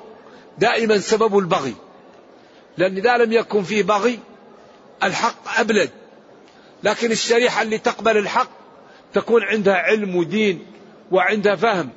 دائما 0.58 0.98
سبب 0.98 1.38
البغي. 1.38 1.76
لأن 2.78 2.98
إذا 2.98 3.18
لم 3.18 3.34
يكن 3.34 3.64
فيه 3.64 3.84
بغي 3.84 4.20
الحق 5.04 5.60
أبلد. 5.60 5.90
لكن 6.84 7.12
الشريحة 7.12 7.62
اللي 7.62 7.78
تقبل 7.78 8.18
الحق 8.18 8.50
تكون 9.14 9.44
عندها 9.44 9.76
علم 9.76 10.16
ودين 10.16 10.66
وعندها 11.12 11.56
فهم. 11.56 11.90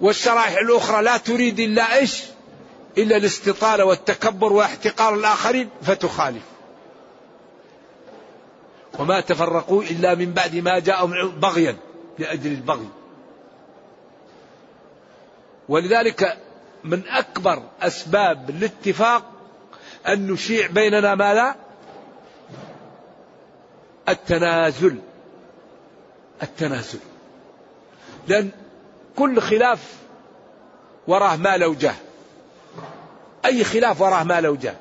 والشرائح 0.00 0.56
الأخرى 0.58 1.02
لا 1.02 1.16
تريد 1.16 1.60
إلا 1.60 1.94
إيش؟ 1.96 2.22
إلا 2.98 3.16
الاستطالة 3.16 3.84
والتكبر 3.84 4.52
واحتقار 4.52 5.14
الآخرين 5.14 5.68
فتخالف. 5.82 6.42
وما 8.98 9.20
تفرقوا 9.20 9.82
إلا 9.82 10.14
من 10.14 10.32
بعد 10.32 10.56
ما 10.56 10.78
جاءهم 10.78 11.30
بغيا 11.30 11.76
لأجل 12.18 12.52
البغي. 12.52 12.88
ولذلك 15.68 16.38
من 16.84 17.08
أكبر 17.08 17.62
أسباب 17.82 18.50
الاتفاق 18.50 19.24
أن 20.08 20.26
نشيع 20.26 20.66
بيننا 20.66 21.14
ما 21.14 21.34
لا؟ 21.34 21.54
التنازل. 24.08 24.98
التنازل. 26.42 26.98
لأن 28.28 28.50
كل 29.16 29.40
خلاف 29.40 29.94
وراه 31.06 31.36
ما 31.36 31.56
لو 31.56 31.74
جاه 31.74 31.94
أي 33.44 33.64
خلاف 33.64 34.00
وراه 34.00 34.22
ما 34.22 34.40
لو 34.40 34.56
جاه 34.56 34.76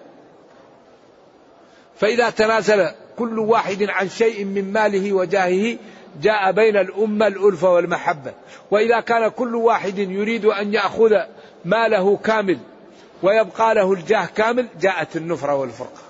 فإذا 1.99 2.29
تنازل 2.29 2.89
كل 3.17 3.39
واحد 3.39 3.83
عن 3.83 4.09
شيء 4.09 4.45
من 4.45 4.73
ماله 4.73 5.13
وجاهه 5.13 5.77
جاء 6.21 6.51
بين 6.51 6.77
الأمة 6.77 7.27
الألفة 7.27 7.69
والمحبة. 7.73 8.33
وإذا 8.71 8.99
كان 8.99 9.27
كل 9.27 9.55
واحد 9.55 9.97
يريد 9.97 10.45
أن 10.45 10.73
يأخذ 10.73 11.17
ماله 11.65 12.17
كامل 12.17 12.59
ويبقى 13.23 13.75
له 13.75 13.93
الجاه 13.93 14.25
كامل 14.25 14.67
جاءت 14.81 15.15
النفرة 15.15 15.55
والفرقة. 15.55 16.01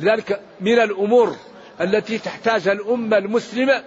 لذلك 0.00 0.40
من 0.60 0.78
الأمور 0.78 1.36
التي 1.80 2.18
تحتاجها 2.18 2.72
الأمة 2.72 3.18
المسلمة 3.18 3.84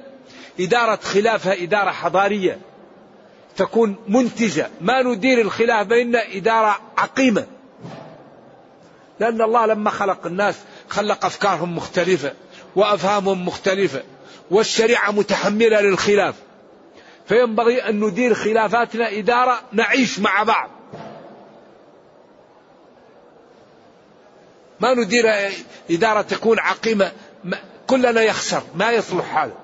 إدارة 0.60 0.96
خلافها 0.96 1.64
إدارة 1.64 1.92
حضارية. 1.92 2.60
تكون 3.60 3.95
منتجة. 4.08 4.69
ما 4.82 5.02
ندير 5.02 5.41
الخلاف 5.41 5.88
بيننا 5.88 6.19
إدارة 6.36 6.80
عقيمة. 6.98 7.45
لأن 9.19 9.41
الله 9.41 9.65
لما 9.65 9.89
خلق 9.89 10.26
الناس 10.26 10.56
خلق 10.89 11.26
أفكارهم 11.26 11.76
مختلفة 11.76 12.34
وأفهامهم 12.76 13.45
مختلفة 13.45 14.04
والشريعة 14.52 15.12
متحملة 15.12 15.82
للخلاف. 15.82 16.36
فينبغي 17.28 17.89
أن 17.89 18.00
ندير 18.00 18.34
خلافاتنا 18.34 19.17
إدارة 19.17 19.62
نعيش 19.72 20.19
مع 20.19 20.43
بعض. 20.43 20.69
ما 24.80 24.93
ندير 24.93 25.26
إدارة 25.91 26.22
تكون 26.22 26.60
عقيمة. 26.60 27.12
كلنا 27.88 28.22
يخسر. 28.22 28.63
ما 28.76 28.91
يصلح 28.91 29.38
هذا. 29.38 29.56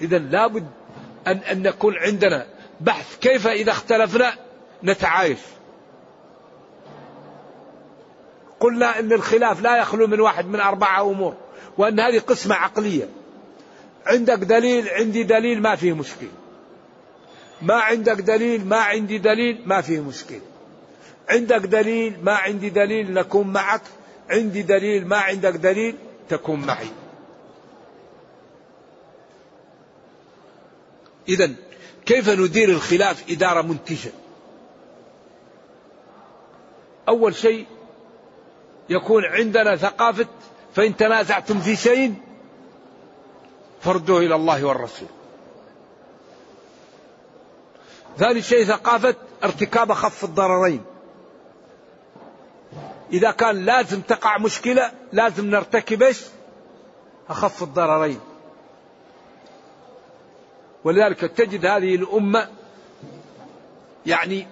إذا 0.00 0.18
لابد 0.18 0.66
أن, 1.26 1.38
أن 1.38 1.62
نكون 1.62 1.96
عندنا 1.96 2.46
بحث 2.80 3.18
كيف 3.18 3.46
إذا 3.46 3.72
اختلفنا 3.72 4.34
نتعايش. 4.84 5.38
قلنا 8.60 8.98
أن 8.98 9.12
الخلاف 9.12 9.62
لا 9.62 9.76
يخلو 9.76 10.06
من 10.06 10.20
واحد 10.20 10.46
من 10.46 10.60
أربعة 10.60 11.10
أمور 11.10 11.34
وأن 11.78 12.00
هذه 12.00 12.18
قسمة 12.18 12.54
عقلية. 12.54 13.08
عندك 14.06 14.38
دليل 14.38 14.88
عندي 14.88 15.22
دليل 15.22 15.62
ما 15.62 15.76
فيه 15.76 15.92
مشكلة. 15.92 16.28
ما 17.62 17.74
عندك 17.74 18.16
دليل 18.20 18.66
ما 18.66 18.76
عندي 18.76 19.18
دليل 19.18 19.62
ما 19.66 19.80
فيه 19.80 20.00
مشكلة. 20.00 20.40
عندك 21.28 21.60
دليل 21.60 22.18
ما 22.22 22.32
عندي 22.32 22.70
دليل 22.70 23.14
نكون 23.14 23.46
معك. 23.46 23.82
عندي 24.30 24.62
دليل 24.62 25.06
ما 25.06 25.16
عندك 25.16 25.52
دليل 25.52 25.96
تكون 26.28 26.60
معي. 26.60 27.03
إذا 31.28 31.50
كيف 32.06 32.28
ندير 32.28 32.68
الخلاف 32.68 33.30
إدارة 33.30 33.62
منتجة؟ 33.62 34.12
أول 37.08 37.34
شيء 37.34 37.66
يكون 38.88 39.24
عندنا 39.24 39.76
ثقافة 39.76 40.26
فإن 40.74 40.96
تنازعتم 40.96 41.60
في 41.60 41.76
شيء 41.76 42.14
فردوه 43.80 44.18
إلى 44.18 44.34
الله 44.34 44.64
والرسول. 44.64 45.08
ثاني 48.18 48.42
شيء 48.42 48.64
ثقافة 48.64 49.14
ارتكاب 49.44 49.90
أخف 49.90 50.24
الضررين. 50.24 50.84
إذا 53.12 53.30
كان 53.30 53.64
لازم 53.64 54.00
تقع 54.00 54.38
مشكلة 54.38 54.92
لازم 55.12 55.50
نرتكب 55.50 56.14
أخف 57.28 57.62
الضررين. 57.62 58.20
ولذلك 60.84 61.20
تجد 61.20 61.66
هذه 61.66 61.94
الأمة 61.94 62.48
يعني 64.06 64.46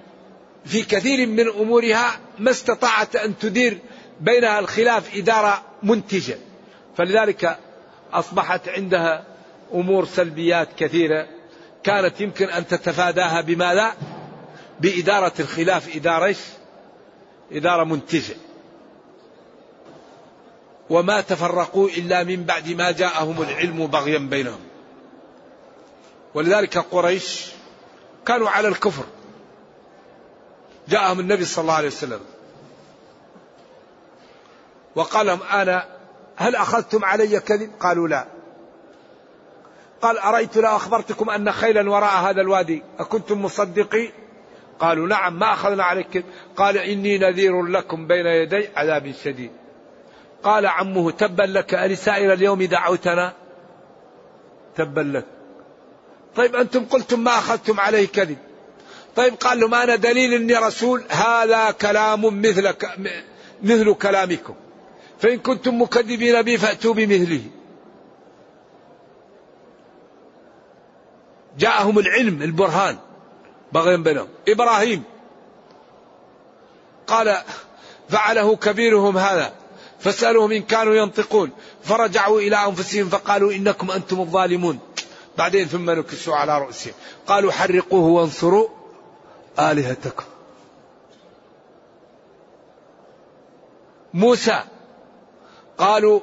في 0.64 0.82
كثير 0.82 1.26
من 1.26 1.48
أمورها 1.48 2.20
ما 2.38 2.50
استطاعت 2.50 3.16
أن 3.16 3.38
تدير 3.38 3.78
بينها 4.20 4.58
الخلاف 4.58 5.16
إدارة 5.16 5.62
منتجة. 5.82 6.38
فلذلك 6.96 7.58
أصبحت 8.12 8.68
عندها 8.68 9.24
أمور 9.74 10.04
سلبيات 10.04 10.68
كثيرة 10.76 11.26
كانت 11.84 12.20
يمكن 12.20 12.48
أن 12.48 12.66
تتفاداها 12.66 13.40
بماذا؟ 13.40 13.94
بإدارة 14.80 15.32
الخلاف 15.40 15.96
إدارة 15.96 16.36
إدارة 17.52 17.84
منتجة. 17.84 18.34
وما 20.90 21.20
تفرقوا 21.20 21.88
إلا 21.88 22.24
من 22.24 22.44
بعد 22.44 22.68
ما 22.68 22.90
جاءهم 22.90 23.42
العلم 23.42 23.86
بغيا 23.86 24.18
بينهم. 24.18 24.60
ولذلك 26.34 26.78
قريش 26.78 27.52
كانوا 28.26 28.50
على 28.50 28.68
الكفر. 28.68 29.04
جاءهم 30.88 31.20
النبي 31.20 31.44
صلى 31.44 31.62
الله 31.62 31.74
عليه 31.74 31.88
وسلم 31.88 32.20
وقال 34.94 35.26
لهم 35.26 35.42
أنا 35.42 35.86
هل 36.36 36.56
أخذتم 36.56 37.04
علي 37.04 37.40
كذب؟ 37.40 37.70
قالوا 37.80 38.08
لا. 38.08 38.26
قال 40.02 40.18
أرأيت 40.18 40.56
لو 40.56 40.76
أخبرتكم 40.76 41.30
أن 41.30 41.52
خيلا 41.52 41.90
وراء 41.90 42.16
هذا 42.16 42.40
الوادي 42.40 42.82
أكنتم 42.98 43.42
مصدقين؟ 43.42 44.12
قالوا 44.78 45.08
نعم 45.08 45.38
ما 45.38 45.52
أخذنا 45.52 45.84
عليك 45.84 46.08
كذب. 46.08 46.24
قال 46.56 46.78
إني 46.78 47.18
نذير 47.18 47.62
لكم 47.62 48.06
بين 48.06 48.26
يدي 48.26 48.68
عذاب 48.76 49.14
شديد. 49.24 49.50
قال 50.42 50.66
عمه 50.66 51.10
تبا 51.10 51.42
لك 51.42 51.74
ألسائر 51.74 52.32
اليوم 52.32 52.62
دعوتنا؟ 52.62 53.32
تبا 54.76 55.00
لك. 55.00 55.26
طيب 56.36 56.56
أنتم 56.56 56.84
قلتم 56.84 57.20
ما 57.24 57.38
أخذتم 57.38 57.80
عليه 57.80 58.06
كذب. 58.06 58.38
طيب 59.16 59.34
قال 59.34 59.60
لهم 59.60 59.74
أنا 59.74 59.96
دليل 59.96 60.34
أني 60.34 60.54
رسول 60.54 61.04
هذا 61.08 61.70
كلام 61.70 62.40
مثل 62.42 62.74
مثل 63.62 63.94
كلامكم. 63.94 64.54
فإن 65.20 65.38
كنتم 65.38 65.82
مكذبين 65.82 66.42
بي 66.42 66.58
فأتوا 66.58 66.94
بمثله. 66.94 67.42
جاءهم 71.58 71.98
العلم 71.98 72.42
البرهان. 72.42 72.98
بغيا 73.72 73.96
بينهم. 73.96 74.28
إبراهيم. 74.48 75.02
قال 77.06 77.36
فعله 78.08 78.56
كبيرهم 78.56 79.18
هذا. 79.18 79.52
فسألوهم 80.00 80.52
إن 80.52 80.62
كانوا 80.62 80.94
ينطقون. 80.94 81.50
فرجعوا 81.82 82.40
إلى 82.40 82.56
أنفسهم 82.56 83.08
فقالوا 83.08 83.52
إنكم 83.52 83.90
أنتم 83.90 84.20
الظالمون. 84.20 84.78
بعدين 85.38 85.68
ثم 85.68 85.90
نكسوا 85.90 86.36
على 86.36 86.58
رؤوسهم 86.58 86.94
قالوا 87.26 87.52
حرقوه 87.52 88.04
وانصروا 88.04 88.68
آلهتكم. 89.58 90.24
موسى 94.14 94.64
قالوا 95.78 96.20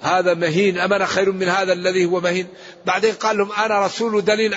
هذا 0.00 0.34
مهين 0.34 0.78
أم 0.78 0.92
أنا 0.92 1.06
خير 1.06 1.32
من 1.32 1.48
هذا 1.48 1.72
الذي 1.72 2.04
هو 2.04 2.20
مهين؟ 2.20 2.48
بعدين 2.86 3.14
قال 3.14 3.38
لهم 3.38 3.52
أنا 3.52 3.86
رسول 3.86 4.24
دليل 4.24 4.56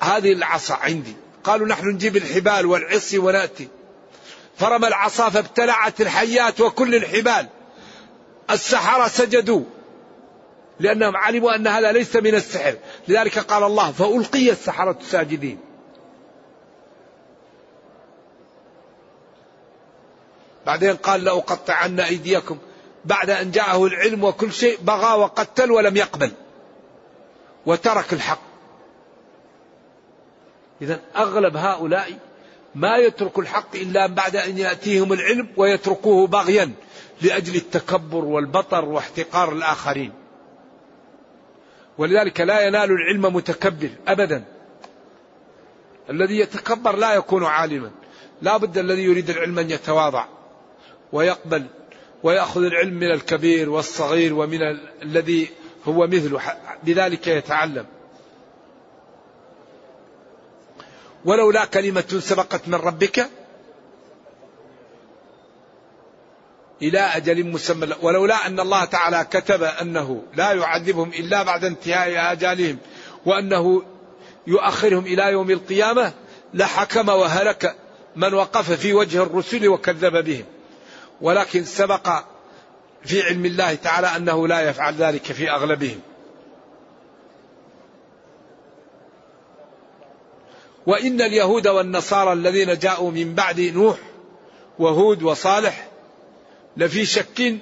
هذه 0.00 0.32
العصا 0.32 0.74
عندي. 0.74 1.16
قالوا 1.44 1.66
نحن 1.66 1.88
نجيب 1.88 2.16
الحبال 2.16 2.66
والعصي 2.66 3.18
ونأتي. 3.18 3.68
فرمى 4.56 4.88
العصا 4.88 5.30
فابتلعت 5.30 6.00
الحيات 6.00 6.60
وكل 6.60 6.94
الحبال. 6.94 7.48
السحرة 8.50 9.08
سجدوا. 9.08 9.64
لأنهم 10.80 11.16
علموا 11.16 11.54
أن 11.54 11.66
هذا 11.66 11.92
ليس 11.92 12.16
من 12.16 12.34
السحر. 12.34 12.74
لذلك 13.08 13.38
قال 13.38 13.62
الله 13.62 13.92
فألقي 13.92 14.50
السحرة 14.50 14.98
ساجدين 15.02 15.58
بعدين 20.66 20.96
قال 20.96 21.24
لأقطعن 21.24 22.00
أيديكم. 22.00 22.58
بعد 23.04 23.30
أن 23.30 23.50
جاءه 23.50 23.86
العلم 23.86 24.24
وكل 24.24 24.52
شيء 24.52 24.78
بغى 24.82 25.18
وقتل 25.18 25.70
ولم 25.70 25.96
يقبل. 25.96 26.32
وترك 27.66 28.12
الحق. 28.12 28.40
إذا 30.82 31.00
أغلب 31.16 31.56
هؤلاء 31.56 32.18
ما 32.74 32.96
يترك 32.96 33.38
الحق 33.38 33.76
إلا 33.76 34.06
بعد 34.06 34.36
أن 34.36 34.58
يأتيهم 34.58 35.12
العلم 35.12 35.48
ويتركوه 35.56 36.26
بغيا 36.26 36.72
لأجل 37.22 37.56
التكبر 37.56 38.24
والبطر 38.24 38.84
واحتقار 38.84 39.52
الآخرين. 39.52 40.12
ولذلك 41.98 42.40
لا 42.40 42.66
ينال 42.66 42.90
العلم 42.90 43.34
متكبر 43.34 43.90
أبدا. 44.08 44.44
الذي 46.10 46.38
يتكبر 46.38 46.96
لا 46.96 47.14
يكون 47.14 47.44
عالما. 47.44 47.90
لا 48.42 48.56
بد 48.56 48.78
الذي 48.78 49.04
يريد 49.04 49.30
العلم 49.30 49.58
أن 49.58 49.70
يتواضع 49.70 50.26
ويقبل 51.12 51.66
ويأخذ 52.22 52.62
العلم 52.62 52.94
من 52.94 53.10
الكبير 53.10 53.70
والصغير 53.70 54.34
ومن 54.34 54.60
الذي 55.02 55.48
هو 55.88 56.06
مثله. 56.06 56.40
بذلك 56.82 57.26
يتعلم. 57.26 57.86
ولولا 61.24 61.64
كلمة 61.64 62.20
سبقت 62.20 62.68
من 62.68 62.74
ربك 62.74 63.28
إلى 66.82 66.98
أجل 66.98 67.46
مسمى 67.46 67.88
ولولا 68.02 68.46
أن 68.46 68.60
الله 68.60 68.84
تعالى 68.84 69.26
كتب 69.30 69.62
أنه 69.62 70.22
لا 70.34 70.52
يعذبهم 70.52 71.08
إلا 71.08 71.42
بعد 71.42 71.64
انتهاء 71.64 72.32
آجالهم 72.32 72.78
وأنه 73.26 73.82
يؤخرهم 74.46 75.06
إلى 75.06 75.32
يوم 75.32 75.50
القيامة 75.50 76.12
لحكم 76.54 77.08
وهلك 77.08 77.76
من 78.16 78.34
وقف 78.34 78.72
في 78.72 78.92
وجه 78.92 79.22
الرسل 79.22 79.68
وكذب 79.68 80.24
بهم. 80.24 80.44
ولكن 81.20 81.64
سبق 81.64 82.08
في 83.04 83.22
علم 83.22 83.44
الله 83.46 83.74
تعالى 83.74 84.16
أنه 84.16 84.48
لا 84.48 84.60
يفعل 84.60 84.94
ذلك 84.94 85.22
في 85.22 85.50
أغلبهم. 85.50 86.00
وإن 90.86 91.20
اليهود 91.20 91.68
والنصارى 91.68 92.32
الذين 92.32 92.78
جاءوا 92.78 93.10
من 93.10 93.34
بعد 93.34 93.60
نوح 93.60 93.96
وهود 94.78 95.22
وصالح 95.22 95.87
لفي 96.78 97.06
شك 97.06 97.58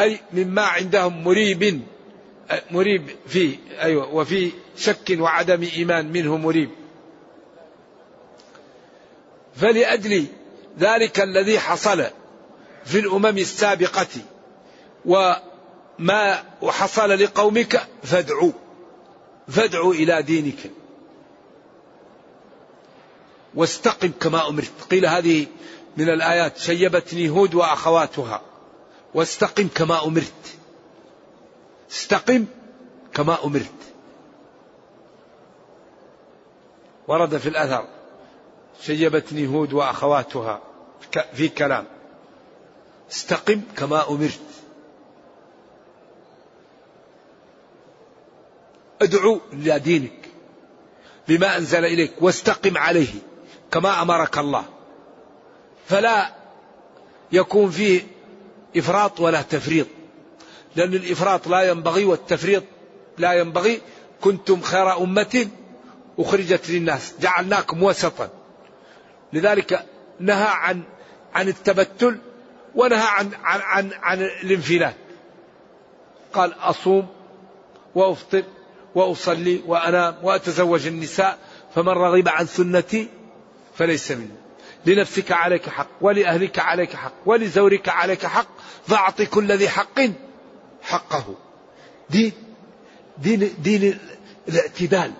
أي 0.00 0.20
مما 0.32 0.62
عندهم 0.62 1.24
مريب 1.24 1.82
مريب 2.70 3.10
فيه 3.26 3.56
أيوة 3.80 4.14
وفي 4.14 4.52
شك 4.76 5.16
وعدم 5.18 5.62
إيمان 5.76 6.12
منه 6.12 6.36
مريب. 6.36 6.70
فلأجل 9.56 10.26
ذلك 10.78 11.20
الذي 11.20 11.58
حصل 11.58 12.04
في 12.84 12.98
الأمم 12.98 13.38
السابقة 13.38 14.06
وما 15.04 16.44
حصل 16.62 17.10
لقومك 17.10 17.86
فادعوا 18.02 18.52
فادعوا 19.48 19.94
إلى 19.94 20.22
دينك. 20.22 20.70
واستقم 23.54 24.10
كما 24.20 24.48
أمرت. 24.48 24.72
قيل 24.90 25.06
هذه 25.06 25.46
من 25.96 26.08
الآيات 26.08 26.58
شيبتني 26.58 27.28
هود 27.28 27.54
وأخواتها. 27.54 28.42
واستقم 29.14 29.68
كما 29.74 30.04
أمرت. 30.04 30.56
استقم 31.90 32.44
كما 33.14 33.44
أمرت. 33.44 33.74
ورد 37.08 37.36
في 37.36 37.48
الأثر 37.48 37.84
شيبتني 38.82 39.46
هود 39.46 39.72
وأخواتها. 39.72 40.62
في 41.34 41.48
كلام. 41.48 41.86
استقم 43.10 43.60
كما 43.76 44.08
أمرت. 44.08 44.40
ادعو 49.02 49.40
إلى 49.52 49.78
دينك 49.78 50.28
بما 51.28 51.56
أنزل 51.56 51.84
إليك 51.84 52.12
واستقم 52.20 52.78
عليه 52.78 53.14
كما 53.70 54.02
أمرك 54.02 54.38
الله. 54.38 54.64
فلا 55.92 56.34
يكون 57.32 57.70
فيه 57.70 58.02
إفراط 58.76 59.20
ولا 59.20 59.42
تفريط. 59.42 59.86
لأن 60.76 60.94
الإفراط 60.94 61.48
لا 61.48 61.62
ينبغي 61.62 62.04
والتفريط 62.04 62.64
لا 63.18 63.32
ينبغي. 63.32 63.80
كنتم 64.20 64.60
خير 64.60 64.96
أمة 64.96 65.48
أخرجت 66.18 66.70
للناس. 66.70 67.14
جعلناكم 67.20 67.82
وسطا. 67.82 68.30
لذلك 69.32 69.86
نهى 70.20 70.48
عن 70.48 70.82
عن 71.34 71.48
التبتل 71.48 72.18
ونهى 72.74 73.06
عن 73.08 73.30
عن 73.42 73.60
عن, 73.60 73.90
عن 74.02 74.22
الانفلات. 74.22 74.94
قال 76.32 76.52
أصوم 76.52 77.06
وأفطر 77.94 78.44
وأصلي 78.94 79.62
وأنام 79.66 80.16
وأتزوج 80.22 80.86
النساء 80.86 81.38
فمن 81.74 81.88
رغب 81.88 82.28
عن 82.28 82.46
سنتي 82.46 83.08
فليس 83.74 84.10
مني. 84.10 84.41
لنفسك 84.86 85.32
عليك 85.32 85.68
حق 85.68 85.88
ولأهلك 86.00 86.58
عليك 86.58 86.96
حق 86.96 87.12
ولزورك 87.26 87.88
عليك 87.88 88.26
حق 88.26 88.46
فأعط 88.86 89.22
كل 89.22 89.52
ذي 89.52 89.68
حق 89.68 90.00
حقه. 90.82 91.34
دين 92.10 92.32
دين 93.18 93.54
دين 93.58 93.98
الاعتدال. 94.48 95.12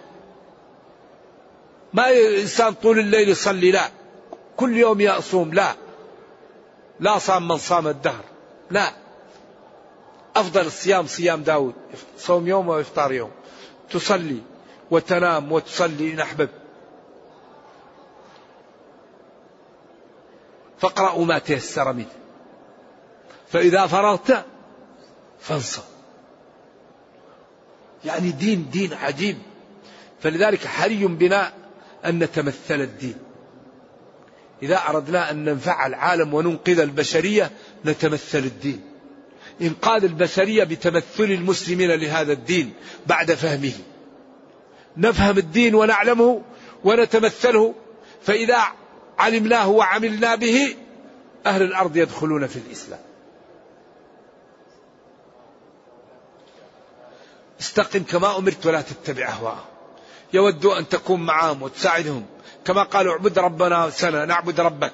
ما 1.92 2.10
إنسان 2.40 2.72
طول 2.74 2.98
الليل 2.98 3.28
يصلي؟ 3.28 3.70
لا. 3.70 3.90
كل 4.56 4.76
يوم 4.76 5.00
يصوم؟ 5.00 5.54
لا. 5.54 5.74
لا 7.00 7.18
صام 7.18 7.48
من 7.48 7.58
صام 7.58 7.88
الدهر؟ 7.88 8.24
لا. 8.70 8.92
أفضل 10.36 10.66
الصيام 10.66 11.06
صيام 11.06 11.42
داود. 11.42 11.74
صوم 12.18 12.48
يوم 12.48 12.68
وإفطار 12.68 13.12
يوم. 13.12 13.30
تصلي 13.90 14.38
وتنام 14.90 15.52
وتصلي 15.52 16.12
إن 16.12 16.20
أحببت. 16.20 16.61
فاقرأوا 20.82 21.24
ما 21.24 21.38
تيسر 21.38 21.92
منه. 21.92 22.12
فإذا 23.48 23.86
فرغت 23.86 24.44
فانصب. 25.40 25.82
يعني 28.04 28.30
دين 28.30 28.70
دين 28.70 28.92
عجيب. 28.92 29.38
فلذلك 30.22 30.66
حري 30.66 31.06
بنا 31.06 31.52
أن 32.04 32.18
نتمثل 32.18 32.80
الدين. 32.80 33.16
إذا 34.62 34.76
أردنا 34.88 35.30
أن 35.30 35.44
ننفع 35.44 35.86
العالم 35.86 36.34
وننقذ 36.34 36.80
البشرية 36.80 37.50
نتمثل 37.84 38.38
الدين. 38.38 38.80
إنقاذ 39.60 40.04
البشرية 40.04 40.64
بتمثل 40.64 41.24
المسلمين 41.24 41.90
لهذا 41.90 42.32
الدين 42.32 42.74
بعد 43.06 43.32
فهمه. 43.32 43.72
نفهم 44.96 45.38
الدين 45.38 45.74
ونعلمه 45.74 46.42
ونتمثله. 46.84 47.74
فإذا 48.22 48.81
علمناه 49.22 49.68
وعملنا 49.68 50.34
به 50.34 50.76
أهل 51.46 51.62
الأرض 51.62 51.96
يدخلون 51.96 52.46
في 52.46 52.56
الإسلام. 52.56 53.00
استقم 57.60 58.02
كما 58.02 58.38
أمرت 58.38 58.66
ولا 58.66 58.80
تتبع 58.80 59.28
أهواءهم. 59.28 59.64
يودوا 60.32 60.78
أن 60.78 60.88
تكون 60.88 61.26
معهم 61.26 61.62
وتساعدهم. 61.62 62.26
كما 62.64 62.82
قالوا 62.82 63.12
اعبد 63.12 63.38
ربنا 63.38 63.90
سنة 63.90 64.24
نعبد 64.24 64.60
ربك. 64.60 64.92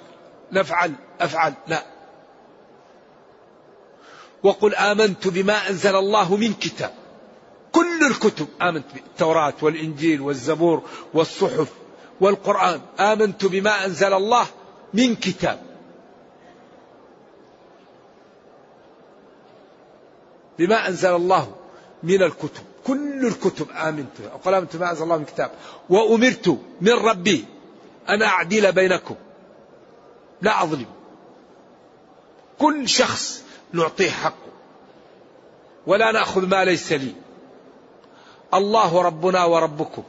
نفعل 0.52 0.92
أفعل. 1.20 1.54
لا. 1.66 1.82
وقل 4.42 4.74
آمنت 4.74 5.28
بما 5.28 5.70
أنزل 5.70 5.96
الله 5.96 6.36
من 6.36 6.54
كتاب. 6.54 6.94
كل 7.72 8.06
الكتب. 8.10 8.46
آمنت 8.62 8.86
بالتوراة 8.94 9.54
والإنجيل 9.62 10.20
والزبور 10.20 10.82
والصحف. 11.14 11.72
والقرآن. 12.20 12.80
آمنت 13.00 13.46
بما 13.46 13.84
أنزل 13.84 14.12
الله 14.12 14.46
من 14.94 15.16
كتاب. 15.16 15.62
بما 20.58 20.88
أنزل 20.88 21.16
الله 21.16 21.54
من 22.02 22.22
الكتب. 22.22 22.62
كل 22.86 23.26
الكتب 23.26 23.66
آمنت. 23.70 24.16
قل 24.44 24.54
آمنت 24.54 24.76
بما 24.76 24.90
أنزل 24.90 25.02
الله 25.02 25.16
من 25.16 25.24
كتاب. 25.24 25.50
وأمرت 25.90 26.58
من 26.80 26.92
ربي 26.92 27.44
أن 28.08 28.22
أعدل 28.22 28.72
بينكم. 28.72 29.14
لا 30.42 30.62
أظلم. 30.62 30.86
كل 32.58 32.88
شخص 32.88 33.42
نعطيه 33.72 34.10
حقه. 34.10 34.48
ولا 35.86 36.12
نأخذ 36.12 36.46
ما 36.46 36.64
ليس 36.64 36.92
لي. 36.92 37.14
الله 38.54 39.02
ربنا 39.02 39.44
وربكم. 39.44 40.02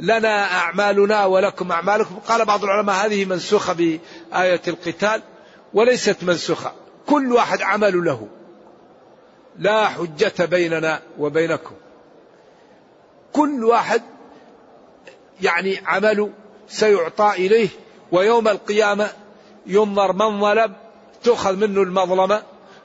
لنا 0.00 0.52
أعمالنا 0.52 1.24
ولكم 1.24 1.72
أعمالكم. 1.72 2.14
قال 2.28 2.44
بعض 2.44 2.64
العلماء 2.64 3.06
هذه 3.06 3.24
منسوخة 3.24 3.72
بآية 3.72 4.62
القتال 4.68 5.22
وليست 5.74 6.24
منسوخة. 6.24 6.72
كل 7.06 7.32
واحد 7.32 7.62
عمل 7.62 8.04
له. 8.04 8.28
لا 9.58 9.88
حجة 9.88 10.44
بيننا 10.44 11.02
وبينكم. 11.18 11.74
كل 13.32 13.64
واحد 13.64 14.02
يعني 15.40 15.80
عمله 15.86 16.30
سيعطى 16.68 17.32
إليه 17.36 17.68
ويوم 18.12 18.48
القيامة 18.48 19.08
ينظر 19.66 20.12
من 20.12 20.40
ظلم 20.40 20.72
تؤخذ 21.22 21.56
منه 21.56 21.82
المظلمة 21.82 22.42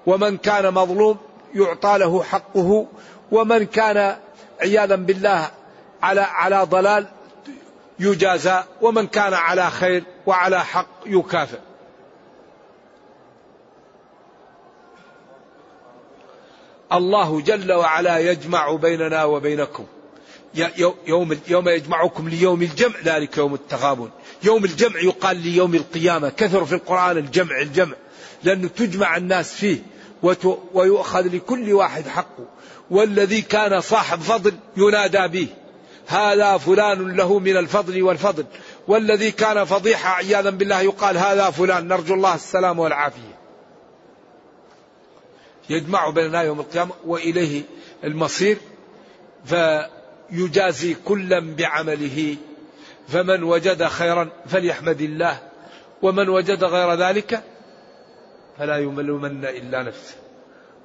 ومن 0.08 0.38
كان 0.38 0.74
مظلوم 0.74 1.18
يعطى 1.56 1.98
له 1.98 2.24
حقه 2.24 2.88
ومن 3.32 3.66
كان 3.66 4.18
عياذا 4.62 4.96
بالله 4.96 5.52
على 6.02 6.22
على 6.22 6.64
ضلال 6.64 7.08
يجازى 8.00 8.64
ومن 8.82 9.08
كان 9.08 9.34
على 9.34 9.72
خير 9.72 10.04
وعلى 10.26 10.66
حق 10.66 10.88
يكافئ. 11.06 11.60
الله 16.94 17.42
جل 17.42 17.72
وعلا 17.72 18.20
يجمع 18.20 18.76
بيننا 18.76 19.24
وبينكم. 19.24 19.86
يوم 21.08 21.38
يوم 21.48 21.70
يجمعكم 21.70 22.30
ليوم 22.30 22.62
الجمع 22.62 22.96
ذلك 23.04 23.38
يوم 23.38 23.54
التغابن. 23.54 24.10
يوم 24.44 24.66
الجمع 24.66 25.00
يقال 25.00 25.38
ليوم 25.38 25.76
القيامة. 25.76 26.30
كثر 26.30 26.66
في 26.66 26.76
القرآن 26.76 27.18
الجمع 27.18 27.62
الجمع. 27.62 27.96
لأنه 28.44 28.68
تجمع 28.68 29.18
الناس 29.18 29.54
فيه 29.54 29.80
ويؤخذ 30.74 31.36
لكل 31.36 31.74
واحد 31.74 32.08
حقه. 32.08 32.46
والذي 32.90 33.42
كان 33.42 33.82
صاحب 33.82 34.20
فضل 34.20 34.54
ينادى 34.78 35.28
به. 35.28 35.48
هذا 36.12 36.58
فلان 36.58 37.16
له 37.16 37.40
من 37.40 37.58
الفضل 37.58 38.04
والفضل. 38.04 38.46
والذي 38.88 39.32
كان 39.32 39.66
فضيحة 39.66 40.10
عياذا 40.10 40.50
بالله 40.50 40.82
يقال 40.82 41.18
هذا 41.18 41.50
فلان. 41.50 41.88
نرجو 41.88 42.14
الله 42.14 42.36
السلام 42.36 42.80
والعافية. 42.80 43.38
يجمع 45.70 46.10
بيننا 46.10 46.42
يوم 46.42 46.60
القيامة 46.60 46.92
وإليه 47.06 47.64
المصير. 48.04 48.58
فيجازي 49.46 50.94
كلا 51.06 51.56
بعمله. 51.56 52.36
فمن 53.08 53.44
وجد 53.44 53.84
خيرا 53.84 54.30
فليحمد 54.48 55.02
الله. 55.02 55.40
ومن 56.02 56.30
وجد 56.30 56.64
غير 56.64 56.94
ذلك 56.94 57.44
فلا 58.58 58.78
يملمن 58.78 59.46
إلا 59.46 59.84
نفسه. 59.84 60.16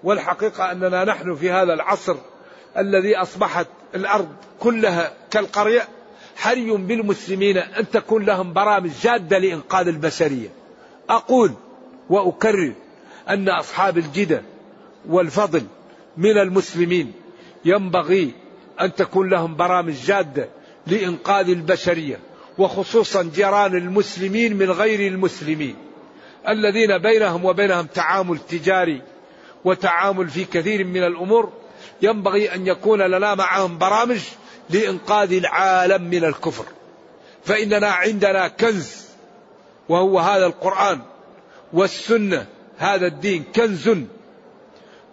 والحقيقة 0.04 0.72
أننا 0.72 1.04
نحن 1.04 1.34
في 1.34 1.50
هذا 1.50 1.72
العصر 1.72 2.16
الذي 2.78 3.16
أصبحت 3.16 3.66
الأرض 3.94 4.28
كلها 4.60 5.12
كالقرية 5.30 5.88
حري 6.36 6.70
بالمسلمين 6.70 7.58
أن 7.58 7.90
تكون 7.90 8.24
لهم 8.24 8.52
برامج 8.52 8.90
جادة 9.02 9.38
لإنقاذ 9.38 9.88
البشرية. 9.88 10.48
أقول 11.08 11.52
وأكرر 12.10 12.72
أن 13.28 13.48
أصحاب 13.48 13.98
الجدة 13.98 14.42
والفضل 15.08 15.62
من 16.16 16.38
المسلمين 16.38 17.12
ينبغي 17.64 18.32
أن 18.80 18.94
تكون 18.94 19.30
لهم 19.30 19.56
برامج 19.56 19.94
جادة 19.94 20.48
لإنقاذ 20.86 21.48
البشرية 21.48 22.18
وخصوصا 22.58 23.22
جيران 23.22 23.76
المسلمين 23.76 24.56
من 24.56 24.70
غير 24.70 25.12
المسلمين. 25.12 25.76
الذين 26.48 26.98
بينهم 26.98 27.44
وبينهم 27.44 27.86
تعامل 27.86 28.38
تجاري 28.38 29.02
وتعامل 29.64 30.28
في 30.28 30.44
كثير 30.44 30.84
من 30.84 31.04
الأمور 31.04 31.52
ينبغي 32.03 32.55
أن 32.55 32.66
يكون 32.66 33.03
لنا 33.03 33.34
معهم 33.34 33.78
برامج 33.78 34.20
لإنقاذ 34.70 35.32
العالم 35.32 36.03
من 36.03 36.24
الكفر. 36.24 36.64
فإننا 37.45 37.89
عندنا 37.89 38.49
كنز 38.49 39.07
وهو 39.89 40.18
هذا 40.18 40.47
القرآن 40.47 41.01
والسنة 41.72 42.47
هذا 42.78 43.07
الدين 43.07 43.45
كنز 43.57 43.91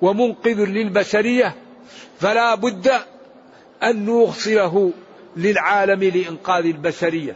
ومنقذ 0.02 0.66
للبشرية 0.66 1.56
فلا 2.20 2.56
بد 2.56 2.92
أن 3.84 4.06
نوصله 4.06 4.92
للعالم 5.38 6.04
لإنقاذ 6.04 6.66
البشرية. 6.66 7.36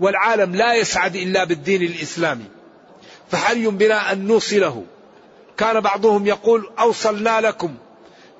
والعالم 0.00 0.54
لا 0.54 0.74
يسعد 0.74 1.16
إلا 1.16 1.44
بالدين 1.44 1.82
الإسلامي. 1.82 2.44
فحري 3.30 3.66
بنا 3.66 4.12
أن 4.12 4.26
نوصله. 4.26 4.84
كان 5.56 5.80
بعضهم 5.80 6.26
يقول 6.26 6.70
أوصلنا 6.78 7.40
لكم. 7.40 7.74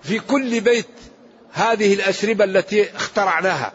في 0.02 0.18
كل 0.18 0.60
بيت 0.60 0.88
هذه 1.52 1.94
الأشربة 1.94 2.44
التي 2.44 2.96
اخترعناها. 2.96 3.72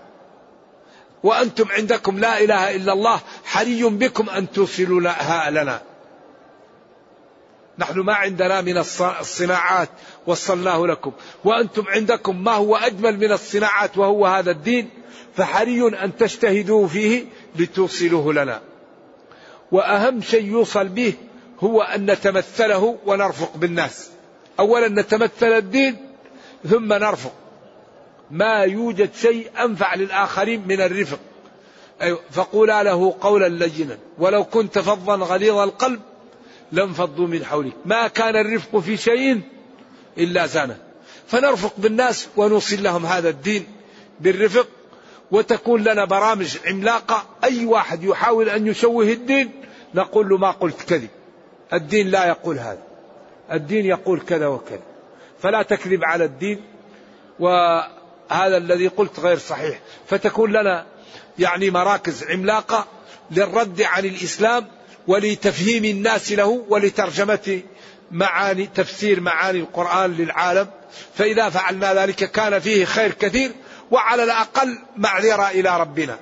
وأنتم 1.23 1.67
عندكم 1.71 2.19
لا 2.19 2.43
إله 2.43 2.75
إلا 2.75 2.93
الله 2.93 3.19
حري 3.43 3.83
بكم 3.83 4.29
أن 4.29 4.51
توصلوا 4.51 5.01
لنا. 5.49 5.81
نحن 7.77 7.99
ما 7.99 8.13
عندنا 8.13 8.61
من 8.61 8.77
الصناعات 8.77 9.89
وصلناه 10.27 10.87
لكم. 10.87 11.11
وأنتم 11.43 11.83
عندكم 11.87 12.43
ما 12.43 12.51
هو 12.51 12.75
أجمل 12.75 13.17
من 13.17 13.31
الصناعات 13.31 13.97
وهو 13.97 14.25
هذا 14.25 14.51
الدين. 14.51 14.89
فحري 15.37 15.87
أن 15.87 16.17
تجتهدوا 16.17 16.87
فيه 16.87 17.25
لتوصلوه 17.55 18.33
لنا. 18.33 18.61
وأهم 19.71 20.21
شيء 20.21 20.45
يوصل 20.45 20.87
به 20.87 21.13
هو 21.59 21.81
أن 21.81 22.11
نتمثله 22.11 22.97
ونرفق 23.05 23.57
بالناس. 23.57 24.09
أولا 24.59 24.87
نتمثل 24.87 25.47
الدين 25.47 26.12
ثم 26.69 26.93
نرفق 26.93 27.33
ما 28.31 28.59
يوجد 28.59 29.09
شيء 29.13 29.49
أنفع 29.63 29.95
للآخرين 29.95 30.67
من 30.67 30.81
الرفق. 30.81 31.19
أيوة 32.01 32.19
فقولا 32.31 32.83
له 32.83 33.15
قولا 33.21 33.49
لينا 33.49 33.97
ولو 34.17 34.43
كنت 34.43 34.79
فظا 34.79 35.15
غليظ 35.15 35.57
القلب 35.57 35.99
لانفضوا 36.71 37.27
من 37.27 37.45
حولك. 37.45 37.73
ما 37.85 38.07
كان 38.07 38.35
الرفق 38.35 38.79
في 38.79 38.97
شيء 38.97 39.41
إلا 40.17 40.45
زانه 40.45 40.77
فنرفق 41.27 41.73
بالناس 41.77 42.27
ونوصل 42.37 42.83
لهم 42.83 43.05
هذا 43.05 43.29
الدين 43.29 43.65
بالرفق. 44.19 44.67
وتكون 45.31 45.83
لنا 45.83 46.05
برامج 46.05 46.57
عملاقة. 46.65 47.25
أي 47.43 47.65
واحد 47.65 48.03
يحاول 48.03 48.49
أن 48.49 48.67
يشوه 48.67 49.05
الدين 49.05 49.51
نقول 49.95 50.29
له 50.29 50.37
ما 50.37 50.51
قلت 50.51 50.81
كذب. 50.81 51.09
الدين 51.73 52.07
لا 52.07 52.27
يقول 52.27 52.59
هذا. 52.59 52.83
الدين 53.51 53.85
يقول 53.85 54.19
كذا 54.19 54.47
وكذا. 54.47 54.92
فلا 55.43 55.61
تكذب 55.61 56.03
على 56.03 56.25
الدين 56.25 56.61
وهذا 57.39 58.57
الذي 58.57 58.87
قلت 58.87 59.19
غير 59.19 59.37
صحيح. 59.37 59.79
فتكون 60.07 60.51
لنا 60.51 60.85
يعني 61.39 61.71
مراكز 61.71 62.23
عملاقة 62.23 62.87
للرد 63.31 63.81
عن 63.81 64.05
الإسلام 64.05 64.67
ولتفهيم 65.07 65.85
الناس 65.85 66.31
له 66.31 66.65
ولترجمة 66.69 67.61
معاني 68.11 68.67
تفسير 68.75 69.19
معاني 69.19 69.59
القرآن 69.59 70.13
للعالم. 70.13 70.67
فإذا 71.15 71.49
فعلنا 71.49 71.93
ذلك 71.93 72.31
كان 72.31 72.59
فيه 72.59 72.85
خير 72.85 73.11
كثير 73.11 73.51
وعلى 73.91 74.23
الأقل 74.23 74.77
معذرة 74.97 75.49
إلى 75.49 75.79
ربنا. 75.79 76.19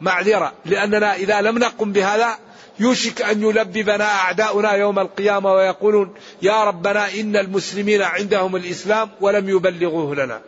معذرة 0.00 0.52
لأننا 0.64 1.14
إذا 1.14 1.40
لم 1.40 1.58
نقم 1.58 1.92
بهذا 1.92 2.38
يوشك 2.80 3.22
أن 3.22 3.42
يلببنا 3.42 4.04
أعداؤنا 4.04 4.72
يوم 4.72 4.98
القيامة 4.98 5.52
ويقولون 5.52 6.14
يا 6.42 6.64
ربنا 6.64 7.14
إن 7.14 7.36
المسلمين 7.36 8.02
عندهم 8.02 8.56
الإسلام 8.56 9.10
ولم 9.20 9.48
يبلغوه 9.48 10.14
لنا. 10.14 10.40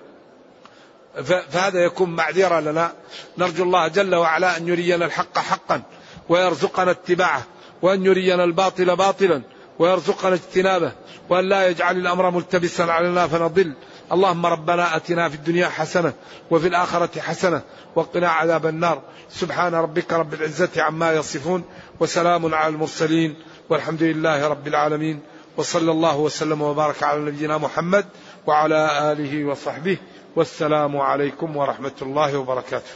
فهذا 1.25 1.85
يكون 1.85 2.11
معذرة 2.11 2.61
لنا. 2.61 2.93
نرجو 3.39 3.65
الله 3.65 3.89
جل 3.89 4.15
وعلا 4.15 4.57
أن 4.57 4.69
يرينا 4.69 5.05
الحق 5.05 5.39
حقا 5.39 5.83
ويرزقنا 6.29 6.91
اتباعه 6.91 7.47
وأن 7.83 8.07
يرينا 8.07 8.45
الباطل 8.45 8.97
باطلا 8.97 9.43
ويرزقنا 9.79 10.35
اجتنابه 10.35 10.93
وأن 11.29 11.49
لا 11.49 11.69
يجعل 11.69 11.97
الأمر 11.97 12.31
ملتبسا 12.31 12.83
علينا 12.83 13.27
فنضل. 13.27 13.73
اللهم 14.13 14.47
ربنا 14.47 14.97
آتنا 14.97 15.29
في 15.29 15.35
الدنيا 15.35 15.69
حسنة 15.69 16.13
وفي 16.51 16.69
الآخرة 16.69 17.21
حسنة 17.21 17.63
وقنا 17.95 18.29
عذاب 18.29 18.67
النار 18.67 19.03
سبحان 19.31 19.75
ربك 19.75 20.13
رب 20.13 20.35
العزة 20.35 20.83
عما 20.83 21.13
يصفون 21.13 21.65
وسلام 22.01 22.55
على 22.55 22.75
المرسلين 22.75 23.35
والحمد 23.71 24.03
لله 24.03 24.49
رب 24.49 24.67
العالمين 24.67 25.21
وصلى 25.57 25.91
الله 25.91 26.17
وسلم 26.17 26.63
وبارك 26.63 27.03
على 27.03 27.21
نبينا 27.21 27.59
محمد 27.59 28.07
وعلى 28.47 29.13
آله 29.13 29.45
وصحبه 29.45 29.99
والسلام 30.37 30.97
عليكم 30.97 31.57
ورحمة 31.57 31.93
الله 32.03 32.39
وبركاته. 32.39 32.93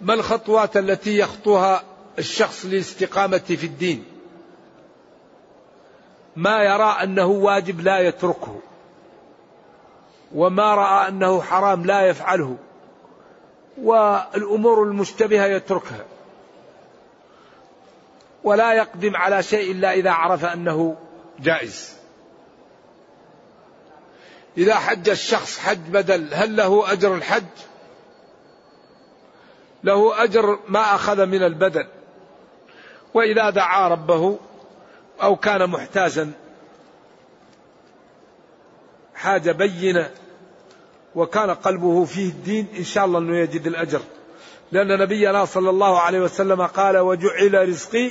ما 0.00 0.14
الخطوات 0.14 0.76
التي 0.76 1.18
يخطوها 1.18 1.82
الشخص 2.18 2.64
للاستقامه 2.64 3.38
في 3.38 3.66
الدين؟ 3.66 4.04
ما 6.36 6.62
يرى 6.62 6.96
أنه 7.02 7.26
واجب 7.26 7.80
لا 7.80 7.98
يتركه 7.98 8.60
وما 10.34 10.74
رأى 10.74 11.08
أنه 11.08 11.42
حرام 11.42 11.84
لا 11.84 12.00
يفعله 12.00 12.56
والأمور 13.82 14.82
المشتبهة 14.82 15.46
يتركها. 15.46 16.04
ولا 18.44 18.72
يقدم 18.72 19.16
على 19.16 19.42
شيء 19.42 19.72
إلا 19.72 19.92
إذا 19.92 20.10
عرف 20.10 20.44
أنه 20.44 20.96
جائز. 21.40 21.96
إذا 24.56 24.74
حج 24.74 25.08
الشخص 25.08 25.58
حج 25.58 25.78
بدل 25.88 26.34
هل 26.34 26.56
له 26.56 26.92
أجر 26.92 27.14
الحج؟ 27.14 27.44
له 29.84 30.24
أجر 30.24 30.58
ما 30.68 30.94
أخذ 30.94 31.26
من 31.26 31.42
البدل 31.42 31.86
وإذا 33.14 33.50
دعا 33.50 33.88
ربه 33.88 34.38
أو 35.22 35.36
كان 35.36 35.70
محتاجا 35.70 36.32
حاجة 39.14 39.52
بينة 39.52 40.10
وكان 41.14 41.50
قلبه 41.50 42.04
فيه 42.04 42.28
الدين 42.28 42.66
إن 42.78 42.84
شاء 42.84 43.04
الله 43.04 43.18
أنه 43.18 43.36
يجد 43.36 43.66
الأجر 43.66 44.00
لأن 44.72 44.98
نبينا 44.98 45.44
صلى 45.44 45.70
الله 45.70 46.00
عليه 46.00 46.20
وسلم 46.20 46.62
قال 46.62 46.98
وجعل 46.98 47.68
رزقي 47.68 48.10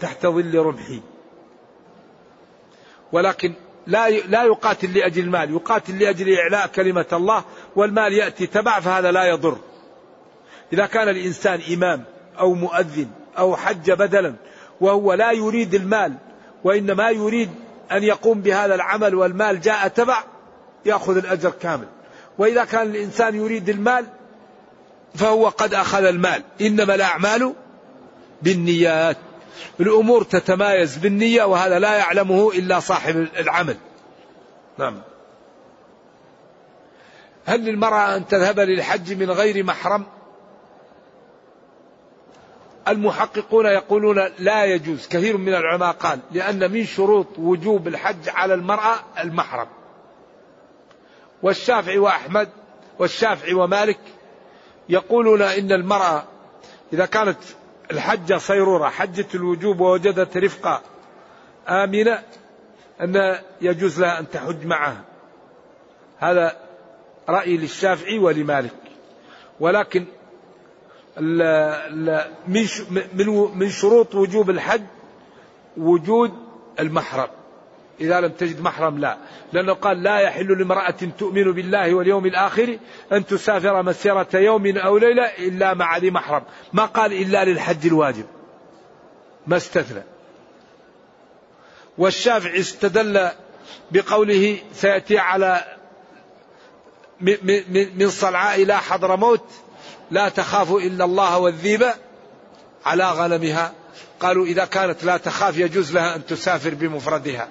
تحت 0.00 0.26
ظل 0.26 0.58
رمحي 0.58 1.00
ولكن 3.12 3.54
لا 3.86 4.10
لا 4.10 4.44
يقاتل 4.44 4.98
لأجل 4.98 5.24
المال، 5.24 5.50
يقاتل 5.50 5.98
لأجل 5.98 6.38
إعلاء 6.38 6.66
كلمة 6.66 7.06
الله 7.12 7.44
والمال 7.76 8.12
يأتي 8.12 8.46
تبع 8.46 8.80
فهذا 8.80 9.12
لا 9.12 9.24
يضر. 9.24 9.58
إذا 10.72 10.86
كان 10.86 11.08
الإنسان 11.08 11.60
إمام 11.72 12.04
أو 12.38 12.54
مؤذن 12.54 13.08
أو 13.38 13.56
حج 13.56 13.90
بدلا 13.90 14.34
وهو 14.80 15.12
لا 15.14 15.32
يريد 15.32 15.74
المال 15.74 16.14
وإنما 16.64 17.10
يريد 17.10 17.50
أن 17.92 18.02
يقوم 18.02 18.40
بهذا 18.40 18.74
العمل 18.74 19.14
والمال 19.14 19.60
جاء 19.60 19.88
تبع 19.88 20.24
يأخذ 20.88 21.16
الأجر 21.16 21.50
كامل. 21.50 21.88
وإذا 22.38 22.64
كان 22.64 22.86
الإنسان 22.86 23.34
يريد 23.34 23.68
المال 23.68 24.06
فهو 25.14 25.48
قد 25.48 25.74
أخذ 25.74 26.04
المال. 26.04 26.42
إنما 26.60 26.94
الأعمال 26.94 27.54
بالنيات. 28.42 29.16
الأمور 29.80 30.22
تتمايز 30.22 30.96
بالنية 30.96 31.44
وهذا 31.44 31.78
لا 31.78 31.94
يعلمه 31.94 32.50
إلا 32.52 32.80
صاحب 32.80 33.28
العمل. 33.36 33.76
نعم. 34.78 35.00
هل 37.46 37.64
للمرأة 37.64 38.16
أن 38.16 38.26
تذهب 38.26 38.60
للحج 38.60 39.12
من 39.12 39.30
غير 39.30 39.64
محرم؟ 39.64 40.06
المحققون 42.88 43.66
يقولون 43.66 44.28
لا 44.38 44.64
يجوز. 44.64 45.08
كثير 45.08 45.36
من 45.36 45.54
العلماء 45.54 45.92
قال 45.92 46.18
لأن 46.32 46.72
من 46.72 46.84
شروط 46.84 47.26
وجوب 47.38 47.88
الحج 47.88 48.28
على 48.28 48.54
المرأة 48.54 48.94
المحرم. 49.18 49.66
والشافعي 51.42 51.98
وأحمد 51.98 52.48
والشافعي 52.98 53.54
ومالك 53.54 53.98
يقولون 54.88 55.42
إن 55.42 55.72
المرأة 55.72 56.24
إذا 56.92 57.06
كانت 57.06 57.38
الحجة 57.90 58.38
صيرورة 58.38 58.88
حجة 58.88 59.26
الوجوب 59.34 59.80
ووجدت 59.80 60.36
رفقة 60.36 60.82
آمنة 61.68 62.22
أن 63.00 63.38
يجوز 63.60 64.00
لها 64.00 64.18
أن 64.18 64.30
تحج 64.30 64.66
معها. 64.66 65.04
هذا 66.18 66.56
رأي 67.28 67.56
للشافعي 67.56 68.18
ولمالك. 68.18 68.74
ولكن 69.60 70.06
من 73.54 73.70
شروط 73.70 74.14
وجوب 74.14 74.50
الحج 74.50 74.82
وجود 75.76 76.32
المحرم. 76.80 77.28
إذا 78.00 78.20
لم 78.20 78.32
تجد 78.32 78.60
محرم 78.60 78.98
لا. 78.98 79.16
لأنه 79.52 79.72
قال 79.72 80.02
لا 80.02 80.18
يحل 80.18 80.58
لامرأة 80.58 80.94
تؤمن 81.18 81.52
بالله 81.52 81.94
واليوم 81.94 82.26
الآخر 82.26 82.78
أن 83.12 83.26
تسافر 83.26 83.82
مسيرة 83.82 84.28
يوم 84.34 84.78
أو 84.78 84.98
ليلة 84.98 85.24
إلا 85.24 85.74
مع 85.74 85.96
ذي 85.96 86.10
محرم. 86.10 86.42
ما 86.72 86.84
قال 86.84 87.12
إلا 87.12 87.44
للحج 87.44 87.86
الواجب. 87.86 88.26
ما 89.46 89.56
استثنى. 89.56 90.02
والشافعي 91.98 92.60
استدل 92.60 93.28
بقوله 93.90 94.58
سيأتي 94.74 95.18
على 95.18 95.64
من 97.94 98.10
صنعاء 98.10 98.62
إلى 98.62 98.78
حضرموت 98.78 99.44
لا 100.10 100.28
تخاف 100.28 100.72
إلا 100.72 101.04
الله 101.04 101.38
والذيب 101.38 101.86
على 102.84 103.10
غنمها. 103.10 103.72
قالوا 104.20 104.46
إذا 104.46 104.64
كانت 104.64 105.04
لا 105.04 105.16
تخاف 105.16 105.58
يجوز 105.58 105.94
لها 105.94 106.16
أن 106.16 106.26
تسافر 106.26 106.74
بمفردها. 106.74 107.48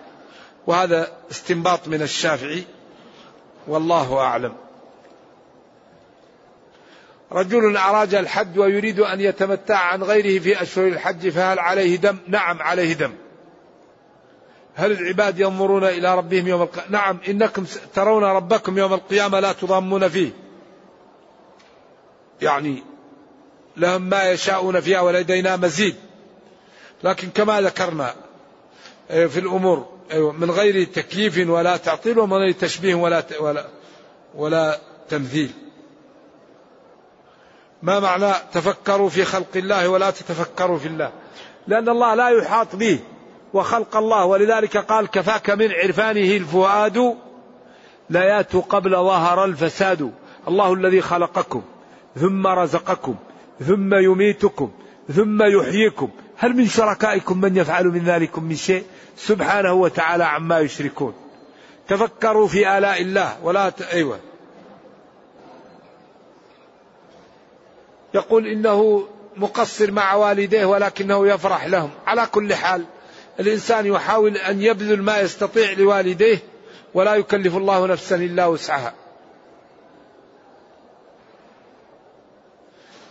وهذا 0.67 1.11
استنباط 1.31 1.87
من 1.87 2.01
الشافعي 2.01 2.63
والله 3.67 4.17
أعلم. 4.17 4.53
رجل 7.31 7.77
أراج 7.77 8.15
الحج 8.15 8.59
ويريد 8.59 8.99
أن 8.99 9.21
يتمتع 9.21 9.77
عن 9.77 10.03
غيره 10.03 10.39
في 10.39 10.61
أشهر 10.61 10.87
الحج 10.87 11.29
فهل 11.29 11.59
عليه 11.59 11.95
دم؟ 11.95 12.17
نعم 12.27 12.61
عليه 12.61 12.93
دم. 12.93 13.13
هل 14.75 14.91
العباد 14.91 15.39
ينظرون 15.39 15.83
إلى 15.83 16.15
ربهم 16.15 16.47
يوم 16.47 16.61
القيامة 16.61 16.89
نعم 16.89 17.19
إنكم 17.27 17.65
ترون 17.93 18.23
ربكم 18.23 18.77
يوم 18.77 18.93
القيامة 18.93 19.39
لا 19.39 19.51
تضامون 19.51 20.09
فيه 20.09 20.29
يعني 22.41 22.83
لهم 23.77 24.01
ما 24.01 24.31
يشاءون 24.31 24.79
فيها 24.79 25.01
ولدينا 25.01 25.55
مزيد 25.55 25.95
لكن 27.03 27.29
كما 27.29 27.61
ذكرنا 27.61 28.13
آه، 29.11 29.25
في 29.25 29.39
الأمور 29.39 29.96
آه، 30.11 30.31
من 30.31 30.51
غير 30.51 30.83
تكييف 30.83 31.49
ولا 31.49 31.77
تعطيل 31.77 32.19
ومن 32.19 32.33
غير 32.33 32.51
تشبيه 32.51 32.95
ولا 32.95 33.23
ولا 33.39 33.65
ولا 34.35 34.79
تمثيل. 35.09 35.51
ما 37.83 37.99
معنى 37.99 38.33
تفكروا 38.53 39.09
في 39.09 39.25
خلق 39.25 39.47
الله 39.55 39.87
ولا 39.87 40.11
تتفكروا 40.11 40.77
في 40.77 40.87
الله؟ 40.87 41.11
لأن 41.67 41.89
الله 41.89 42.15
لا 42.15 42.29
يحاط 42.29 42.75
به 42.75 42.99
وخلق 43.53 43.97
الله 43.97 44.25
ولذلك 44.25 44.77
قال 44.77 45.07
كفاك 45.07 45.49
من 45.49 45.71
عرفانه 45.71 46.37
الفؤاد 46.37 47.15
لا 48.09 48.41
قبل 48.69 48.91
ظهر 48.91 49.45
الفساد. 49.45 50.11
الله 50.47 50.73
الذي 50.73 51.01
خلقكم 51.01 51.61
ثم 52.15 52.47
رزقكم 52.47 53.15
ثم 53.59 53.95
يميتكم 53.95 54.71
ثم 55.15 55.43
يحييكم 55.43 56.09
هل 56.37 56.55
من 56.55 56.67
شركائكم 56.67 57.41
من 57.41 57.57
يفعل 57.57 57.85
من 57.85 58.03
ذلك 58.03 58.39
من 58.39 58.55
شيء؟ 58.55 58.83
سبحانه 59.17 59.73
وتعالى 59.73 60.23
عما 60.23 60.59
يشركون. 60.59 61.13
تفكروا 61.87 62.47
في 62.47 62.77
آلاء 62.77 63.01
الله 63.01 63.37
ولا 63.43 63.69
ت... 63.69 63.81
أيوة. 63.81 64.19
يقول 68.13 68.47
إنه 68.47 69.07
مقصر 69.37 69.91
مع 69.91 70.13
والديه 70.13 70.65
ولكنه 70.65 71.27
يفرح 71.27 71.65
لهم. 71.65 71.89
على 72.07 72.25
كل 72.25 72.55
حال 72.55 72.85
الإنسان 73.39 73.85
يحاول 73.85 74.37
أن 74.37 74.61
يبذل 74.61 75.01
ما 75.01 75.19
يستطيع 75.19 75.71
لوالديه 75.71 76.39
ولا 76.93 77.15
يكلف 77.15 77.55
الله 77.55 77.87
نفسا 77.87 78.15
إلا 78.15 78.45
وسعها. 78.45 78.93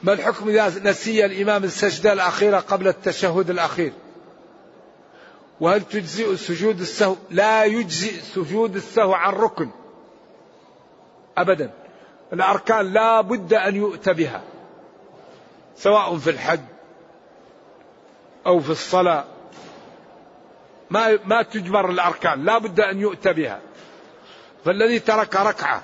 ما 0.02 0.12
الحكم 0.12 0.48
إذا 0.48 0.90
نسي 0.90 1.24
الإمام 1.24 1.64
السجدة 1.64 2.12
الأخيرة 2.12 2.58
قبل 2.58 2.88
التشهد 2.88 3.50
الأخير؟ 3.50 3.92
وهل 5.60 5.82
تجزئ 5.82 6.36
سجود 6.36 6.80
السهو؟ 6.80 7.16
لا 7.30 7.64
يجزئ 7.64 8.20
سجود 8.20 8.76
السهو 8.76 9.12
عن 9.12 9.32
ركن. 9.32 9.70
أبدا. 11.38 11.70
الأركان 12.32 12.92
لا 12.92 13.20
بد 13.20 13.54
أن 13.54 13.76
يؤتى 13.76 14.12
بها. 14.12 14.42
سواء 15.76 16.16
في 16.16 16.30
الحج 16.30 16.60
أو 18.46 18.60
في 18.60 18.70
الصلاة. 18.70 19.24
ما 20.90 21.18
ما 21.24 21.42
تجبر 21.42 21.90
الأركان. 21.90 22.44
لا 22.44 22.58
بد 22.58 22.80
أن 22.80 23.00
يؤتى 23.00 23.32
بها. 23.32 23.60
فالذي 24.64 24.98
ترك 24.98 25.36
ركعة 25.36 25.82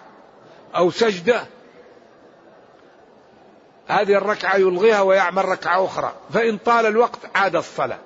أو 0.76 0.90
سجدة 0.90 1.46
هذه 3.88 4.14
الركعة 4.14 4.56
يلغيها 4.56 5.00
ويعمل 5.00 5.44
ركعة 5.44 5.84
أخرى. 5.84 6.12
فإن 6.32 6.58
طال 6.58 6.86
الوقت 6.86 7.18
عاد 7.34 7.56
الصلاة. 7.56 7.98